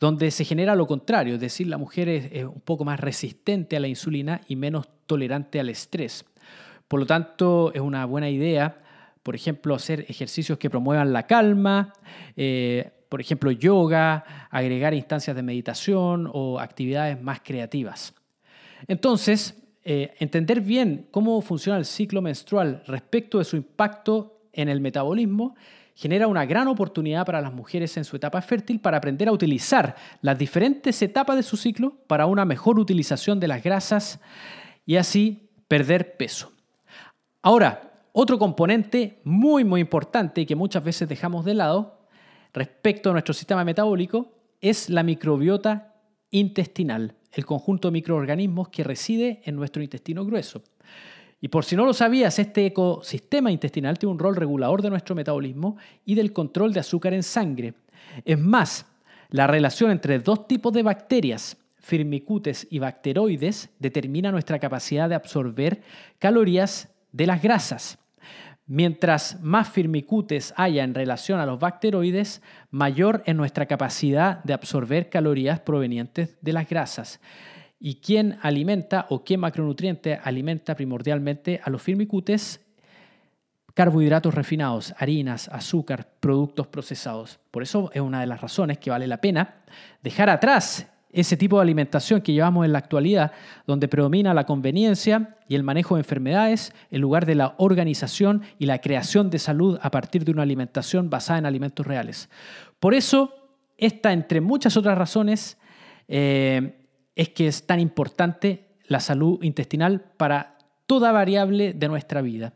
donde 0.00 0.32
se 0.32 0.44
genera 0.44 0.74
lo 0.74 0.88
contrario, 0.88 1.34
es 1.34 1.40
decir, 1.40 1.68
la 1.68 1.78
mujer 1.78 2.08
es 2.08 2.44
un 2.44 2.60
poco 2.62 2.84
más 2.84 2.98
resistente 2.98 3.76
a 3.76 3.80
la 3.80 3.86
insulina 3.86 4.40
y 4.48 4.56
menos 4.56 4.88
tolerante 5.06 5.60
al 5.60 5.68
estrés. 5.68 6.24
Por 6.88 6.98
lo 6.98 7.06
tanto, 7.06 7.70
es 7.72 7.80
una 7.80 8.06
buena 8.06 8.28
idea 8.28 8.76
por 9.22 9.34
ejemplo, 9.34 9.74
hacer 9.74 10.06
ejercicios 10.08 10.58
que 10.58 10.70
promuevan 10.70 11.12
la 11.12 11.26
calma, 11.26 11.92
eh, 12.36 12.90
por 13.08 13.20
ejemplo, 13.20 13.50
yoga, 13.50 14.48
agregar 14.50 14.94
instancias 14.94 15.36
de 15.36 15.42
meditación 15.42 16.30
o 16.32 16.60
actividades 16.60 17.20
más 17.20 17.40
creativas. 17.40 18.14
Entonces, 18.86 19.56
eh, 19.84 20.14
entender 20.20 20.60
bien 20.60 21.08
cómo 21.10 21.40
funciona 21.42 21.78
el 21.78 21.84
ciclo 21.84 22.22
menstrual 22.22 22.82
respecto 22.86 23.38
de 23.38 23.44
su 23.44 23.56
impacto 23.56 24.40
en 24.52 24.68
el 24.68 24.80
metabolismo 24.80 25.54
genera 25.94 26.28
una 26.28 26.46
gran 26.46 26.66
oportunidad 26.68 27.26
para 27.26 27.42
las 27.42 27.52
mujeres 27.52 27.96
en 27.98 28.04
su 28.04 28.16
etapa 28.16 28.40
fértil 28.40 28.80
para 28.80 28.96
aprender 28.96 29.28
a 29.28 29.32
utilizar 29.32 29.96
las 30.22 30.38
diferentes 30.38 31.02
etapas 31.02 31.36
de 31.36 31.42
su 31.42 31.58
ciclo 31.58 31.94
para 32.06 32.24
una 32.24 32.46
mejor 32.46 32.78
utilización 32.78 33.38
de 33.38 33.48
las 33.48 33.62
grasas 33.62 34.18
y 34.86 34.96
así 34.96 35.50
perder 35.68 36.16
peso. 36.16 36.52
Ahora, 37.42 37.89
otro 38.12 38.38
componente 38.38 39.20
muy, 39.24 39.64
muy 39.64 39.80
importante 39.80 40.46
que 40.46 40.56
muchas 40.56 40.82
veces 40.82 41.08
dejamos 41.08 41.44
de 41.44 41.54
lado 41.54 41.98
respecto 42.52 43.10
a 43.10 43.12
nuestro 43.12 43.34
sistema 43.34 43.64
metabólico 43.64 44.32
es 44.60 44.90
la 44.90 45.02
microbiota 45.02 45.94
intestinal, 46.30 47.14
el 47.32 47.46
conjunto 47.46 47.88
de 47.88 47.92
microorganismos 47.92 48.68
que 48.68 48.84
reside 48.84 49.40
en 49.44 49.56
nuestro 49.56 49.82
intestino 49.82 50.24
grueso. 50.24 50.62
Y 51.40 51.48
por 51.48 51.64
si 51.64 51.74
no 51.74 51.86
lo 51.86 51.94
sabías, 51.94 52.38
este 52.38 52.66
ecosistema 52.66 53.50
intestinal 53.50 53.98
tiene 53.98 54.12
un 54.12 54.18
rol 54.18 54.36
regulador 54.36 54.82
de 54.82 54.90
nuestro 54.90 55.14
metabolismo 55.14 55.76
y 56.04 56.14
del 56.14 56.32
control 56.32 56.72
de 56.72 56.80
azúcar 56.80 57.14
en 57.14 57.22
sangre. 57.22 57.74
Es 58.24 58.38
más, 58.38 58.86
la 59.30 59.46
relación 59.46 59.90
entre 59.90 60.18
dos 60.18 60.46
tipos 60.46 60.72
de 60.72 60.82
bacterias, 60.82 61.56
firmicutes 61.78 62.66
y 62.70 62.78
bacteroides, 62.78 63.70
determina 63.78 64.30
nuestra 64.30 64.58
capacidad 64.58 65.08
de 65.08 65.14
absorber 65.14 65.80
calorías 66.18 66.88
de 67.12 67.26
las 67.26 67.40
grasas. 67.40 67.99
Mientras 68.72 69.42
más 69.42 69.68
firmicutes 69.68 70.54
haya 70.56 70.84
en 70.84 70.94
relación 70.94 71.40
a 71.40 71.44
los 71.44 71.58
bacteroides, 71.58 72.40
mayor 72.70 73.20
es 73.26 73.34
nuestra 73.34 73.66
capacidad 73.66 74.44
de 74.44 74.52
absorber 74.52 75.10
calorías 75.10 75.58
provenientes 75.58 76.38
de 76.40 76.52
las 76.52 76.68
grasas. 76.68 77.20
¿Y 77.80 77.96
quién 77.96 78.38
alimenta 78.42 79.06
o 79.10 79.24
qué 79.24 79.36
macronutriente 79.36 80.20
alimenta 80.22 80.76
primordialmente 80.76 81.60
a 81.64 81.68
los 81.68 81.82
firmicutes? 81.82 82.64
Carbohidratos 83.74 84.34
refinados, 84.34 84.94
harinas, 84.98 85.48
azúcar, 85.48 86.06
productos 86.20 86.68
procesados. 86.68 87.40
Por 87.50 87.64
eso 87.64 87.90
es 87.92 88.00
una 88.00 88.20
de 88.20 88.28
las 88.28 88.40
razones 88.40 88.78
que 88.78 88.90
vale 88.90 89.08
la 89.08 89.20
pena 89.20 89.64
dejar 90.00 90.30
atrás 90.30 90.86
ese 91.12 91.36
tipo 91.36 91.56
de 91.56 91.62
alimentación 91.62 92.20
que 92.20 92.32
llevamos 92.32 92.64
en 92.64 92.72
la 92.72 92.78
actualidad, 92.78 93.32
donde 93.66 93.88
predomina 93.88 94.34
la 94.34 94.46
conveniencia 94.46 95.36
y 95.48 95.54
el 95.54 95.62
manejo 95.62 95.96
de 95.96 96.02
enfermedades 96.02 96.72
en 96.90 97.00
lugar 97.00 97.26
de 97.26 97.34
la 97.34 97.54
organización 97.58 98.42
y 98.58 98.66
la 98.66 98.78
creación 98.78 99.30
de 99.30 99.38
salud 99.38 99.78
a 99.82 99.90
partir 99.90 100.24
de 100.24 100.32
una 100.32 100.42
alimentación 100.42 101.10
basada 101.10 101.40
en 101.40 101.46
alimentos 101.46 101.86
reales. 101.86 102.28
Por 102.78 102.94
eso, 102.94 103.34
esta, 103.76 104.12
entre 104.12 104.40
muchas 104.40 104.76
otras 104.76 104.96
razones, 104.96 105.58
eh, 106.06 106.86
es 107.14 107.28
que 107.30 107.48
es 107.48 107.66
tan 107.66 107.80
importante 107.80 108.68
la 108.86 109.00
salud 109.00 109.42
intestinal 109.42 110.00
para 110.16 110.58
toda 110.86 111.12
variable 111.12 111.72
de 111.72 111.88
nuestra 111.88 112.22
vida. 112.22 112.54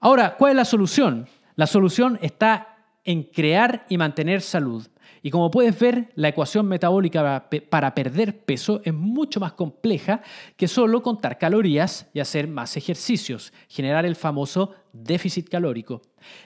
Ahora, 0.00 0.36
¿cuál 0.36 0.50
es 0.50 0.56
la 0.56 0.64
solución? 0.64 1.28
La 1.54 1.66
solución 1.66 2.18
está 2.22 2.71
en 3.04 3.24
crear 3.24 3.86
y 3.88 3.98
mantener 3.98 4.40
salud. 4.40 4.86
Y 5.22 5.30
como 5.30 5.50
puedes 5.50 5.78
ver, 5.78 6.10
la 6.16 6.28
ecuación 6.28 6.66
metabólica 6.66 7.48
para 7.70 7.94
perder 7.94 8.44
peso 8.44 8.80
es 8.84 8.92
mucho 8.92 9.38
más 9.38 9.52
compleja 9.52 10.22
que 10.56 10.66
solo 10.66 11.02
contar 11.02 11.38
calorías 11.38 12.08
y 12.12 12.20
hacer 12.20 12.48
más 12.48 12.76
ejercicios, 12.76 13.52
generar 13.68 14.04
el 14.04 14.16
famoso 14.16 14.72
déficit 14.92 15.48
calórico. 15.48 16.02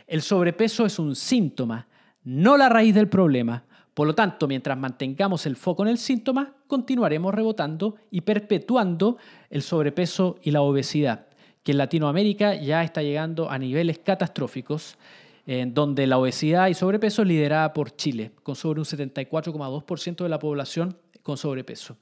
El 0.06 0.20
sobrepeso 0.20 0.84
es 0.84 0.98
un 0.98 1.16
síntoma, 1.16 1.88
no 2.24 2.56
la 2.56 2.68
raíz 2.68 2.94
del 2.94 3.08
problema. 3.08 3.64
Por 3.94 4.06
lo 4.06 4.14
tanto, 4.14 4.46
mientras 4.46 4.76
mantengamos 4.76 5.46
el 5.46 5.56
foco 5.56 5.82
en 5.82 5.88
el 5.88 5.96
síntoma, 5.96 6.54
continuaremos 6.66 7.34
rebotando 7.34 7.96
y 8.10 8.20
perpetuando 8.20 9.16
el 9.48 9.62
sobrepeso 9.62 10.36
y 10.42 10.50
la 10.50 10.60
obesidad, 10.60 11.28
que 11.62 11.72
en 11.72 11.78
Latinoamérica 11.78 12.54
ya 12.56 12.82
está 12.82 13.02
llegando 13.02 13.50
a 13.50 13.58
niveles 13.58 13.98
catastróficos, 14.00 14.98
en 15.46 15.74
donde 15.74 16.06
la 16.06 16.18
obesidad 16.18 16.68
y 16.68 16.74
sobrepeso 16.74 17.22
es 17.22 17.28
liderada 17.28 17.72
por 17.72 17.94
Chile, 17.94 18.32
con 18.42 18.56
sobre 18.56 18.80
un 18.80 18.86
74,2% 18.86 20.24
de 20.24 20.28
la 20.28 20.38
población 20.38 20.98
con 21.22 21.36
sobrepeso. 21.36 21.96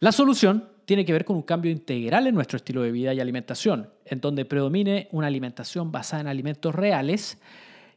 La 0.00 0.12
solución 0.12 0.68
tiene 0.84 1.04
que 1.04 1.12
ver 1.12 1.24
con 1.24 1.36
un 1.36 1.42
cambio 1.42 1.70
integral 1.70 2.26
en 2.26 2.34
nuestro 2.34 2.58
estilo 2.58 2.82
de 2.82 2.92
vida 2.92 3.14
y 3.14 3.20
alimentación, 3.20 3.88
en 4.04 4.20
donde 4.20 4.44
predomine 4.44 5.08
una 5.12 5.28
alimentación 5.28 5.90
basada 5.90 6.20
en 6.20 6.28
alimentos 6.28 6.74
reales 6.74 7.38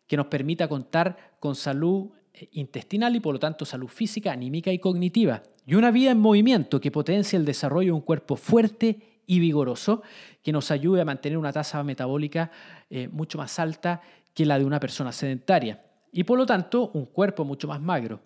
que 0.08 0.16
nos 0.16 0.28
permita 0.28 0.70
contar 0.70 1.36
con 1.40 1.56
salud 1.56 2.12
intestinal 2.52 3.16
y 3.16 3.20
por 3.20 3.34
lo 3.34 3.40
tanto 3.40 3.66
salud 3.66 3.88
física, 3.88 4.32
anímica 4.32 4.72
y 4.72 4.80
cognitiva. 4.80 5.44
Y 5.66 5.76
una 5.76 5.92
vida 5.92 6.12
en 6.12 6.20
movimiento 6.20 6.80
que 6.80 6.92
potencie 6.92 7.38
el 7.38 7.44
desarrollo 7.46 7.88
de 7.88 7.98
un 7.98 8.02
cuerpo 8.02 8.38
fuerte 8.38 9.22
y 9.26 9.40
vigoroso 9.40 10.02
que 10.42 10.54
nos 10.54 10.72
ayude 10.72 11.02
a 11.02 11.06
mantener 11.06 11.38
una 11.38 11.52
tasa 11.52 11.84
metabólica 11.84 12.52
eh, 12.90 13.10
mucho 13.10 13.38
más 13.38 13.60
alta 13.60 14.02
que 14.38 14.46
la 14.46 14.60
de 14.60 14.66
una 14.66 14.80
persona 14.80 15.12
sedentaria. 15.12 15.84
Y 16.12 16.24
por 16.24 16.38
lo 16.38 16.46
tanto 16.46 16.92
un 16.94 17.08
cuerpo 17.08 17.44
mucho 17.44 17.68
más 17.68 17.82
magro. 17.82 18.22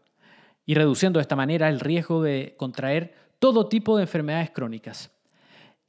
Y 0.66 0.74
reduciendo 0.74 1.20
de 1.20 1.22
esta 1.22 1.38
manera 1.38 1.70
el 1.70 1.80
riesgo 1.80 2.22
de 2.22 2.54
contraer 2.58 3.14
todo 3.40 3.70
tipo 3.70 3.96
de 3.96 4.04
enfermedades 4.04 4.52
crónicas. 4.52 5.10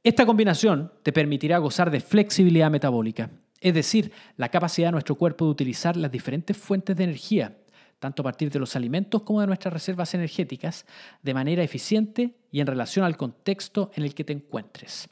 Esta 0.01 0.25
combinación 0.25 0.93
te 1.03 1.11
permitirá 1.11 1.57
gozar 1.57 1.91
de 1.91 1.99
flexibilidad 1.99 2.71
metabólica, 2.71 3.31
es 3.59 3.73
decir, 3.73 4.13
la 4.37 4.47
capacidad 4.47 4.87
de 4.87 4.93
nuestro 4.93 5.15
cuerpo 5.15 5.43
de 5.43 5.51
utilizar 5.51 5.97
las 5.97 6.09
diferentes 6.09 6.55
fuentes 6.55 6.95
de 6.95 7.03
energía 7.03 7.57
tanto 7.99 8.21
a 8.21 8.25
partir 8.25 8.49
de 8.49 8.59
los 8.59 8.75
alimentos 8.75 9.21
como 9.23 9.39
de 9.39 9.47
nuestras 9.47 9.73
reservas 9.73 10.13
energéticas, 10.13 10.85
de 11.21 11.33
manera 11.33 11.63
eficiente 11.63 12.35
y 12.51 12.59
en 12.59 12.67
relación 12.67 13.05
al 13.05 13.15
contexto 13.15 13.91
en 13.95 14.03
el 14.03 14.13
que 14.13 14.25
te 14.25 14.33
encuentres. 14.33 15.07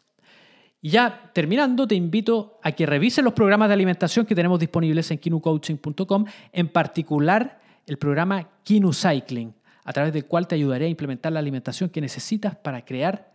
Y 0.82 0.90
ya 0.90 1.30
terminando, 1.34 1.88
te 1.88 1.94
invito 1.94 2.60
a 2.64 2.72
que 2.72 2.88
revises 2.88 3.24
los 3.24 3.34
programas 3.34 3.68
de 3.70 3.76
alimentación 3.76 4.26
que 4.26 4.34
tenemos 4.34 4.60
disponibles 4.60 5.12
en 5.12 5.20
kinucoaching.com, 5.20 6.26
en 6.52 6.68
particular 6.70 7.62
el 7.86 7.98
programa 7.98 8.50
Kinu 8.64 8.92
Cycling, 8.92 9.54
a 9.84 9.94
través 9.94 10.12
del 10.12 10.26
cual 10.26 10.48
te 10.48 10.56
ayudaré 10.56 10.86
a 10.86 10.90
implementar 10.90 11.32
la 11.32 11.40
alimentación 11.40 11.90
que 11.90 12.02
necesitas 12.02 12.56
para 12.56 12.84
crear 12.84 13.32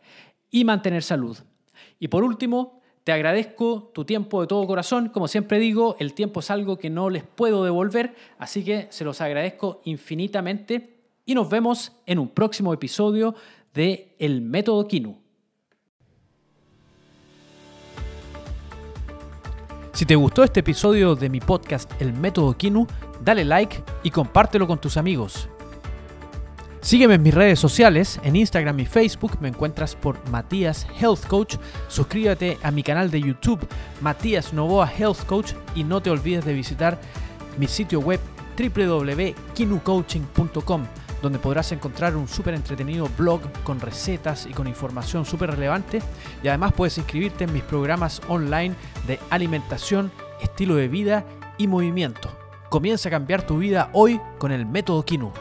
y 0.50 0.64
mantener 0.64 1.04
salud. 1.04 1.38
Y 2.00 2.08
por 2.08 2.24
último, 2.24 2.80
te 3.04 3.12
agradezco 3.12 3.92
tu 3.94 4.04
tiempo 4.04 4.40
de 4.40 4.48
todo 4.48 4.66
corazón. 4.66 5.10
Como 5.10 5.28
siempre 5.28 5.60
digo, 5.60 5.96
el 6.00 6.14
tiempo 6.14 6.40
es 6.40 6.50
algo 6.50 6.78
que 6.78 6.90
no 6.90 7.10
les 7.10 7.22
puedo 7.22 7.62
devolver, 7.62 8.16
así 8.38 8.64
que 8.64 8.88
se 8.90 9.04
los 9.04 9.20
agradezco 9.20 9.80
infinitamente 9.84 10.98
y 11.24 11.34
nos 11.34 11.48
vemos 11.48 11.92
en 12.06 12.18
un 12.18 12.28
próximo 12.28 12.74
episodio 12.74 13.36
de 13.72 14.16
El 14.18 14.42
Método 14.42 14.88
Kinu. 14.88 15.25
Si 19.96 20.04
te 20.04 20.14
gustó 20.14 20.44
este 20.44 20.60
episodio 20.60 21.16
de 21.16 21.30
mi 21.30 21.40
podcast 21.40 21.90
El 22.02 22.12
Método 22.12 22.54
Kinu, 22.54 22.86
dale 23.24 23.46
like 23.46 23.82
y 24.02 24.10
compártelo 24.10 24.66
con 24.66 24.78
tus 24.78 24.98
amigos. 24.98 25.48
Sígueme 26.82 27.14
en 27.14 27.22
mis 27.22 27.32
redes 27.32 27.58
sociales, 27.58 28.20
en 28.22 28.36
Instagram 28.36 28.78
y 28.78 28.84
Facebook 28.84 29.38
me 29.40 29.48
encuentras 29.48 29.96
por 29.96 30.18
Matías 30.28 30.86
Health 31.00 31.26
Coach. 31.26 31.56
Suscríbete 31.88 32.58
a 32.62 32.70
mi 32.72 32.82
canal 32.82 33.10
de 33.10 33.22
YouTube 33.22 33.66
Matías 34.02 34.52
Novoa 34.52 34.86
Health 34.86 35.24
Coach 35.24 35.54
y 35.74 35.82
no 35.82 36.02
te 36.02 36.10
olvides 36.10 36.44
de 36.44 36.52
visitar 36.52 37.00
mi 37.56 37.66
sitio 37.66 38.00
web 38.00 38.20
www.kinucoaching.com 38.58 40.82
donde 41.26 41.40
podrás 41.40 41.72
encontrar 41.72 42.16
un 42.16 42.28
súper 42.28 42.54
entretenido 42.54 43.08
blog 43.18 43.40
con 43.64 43.80
recetas 43.80 44.46
y 44.46 44.52
con 44.52 44.68
información 44.68 45.24
súper 45.24 45.50
relevante 45.50 46.00
y 46.40 46.46
además 46.46 46.72
puedes 46.72 46.98
inscribirte 46.98 47.44
en 47.44 47.52
mis 47.52 47.64
programas 47.64 48.22
online 48.28 48.76
de 49.08 49.18
alimentación, 49.30 50.12
estilo 50.40 50.76
de 50.76 50.86
vida 50.86 51.24
y 51.58 51.66
movimiento. 51.66 52.30
Comienza 52.70 53.08
a 53.08 53.12
cambiar 53.12 53.44
tu 53.44 53.58
vida 53.58 53.90
hoy 53.92 54.20
con 54.38 54.52
el 54.52 54.66
método 54.66 55.04
Kinu. 55.04 55.32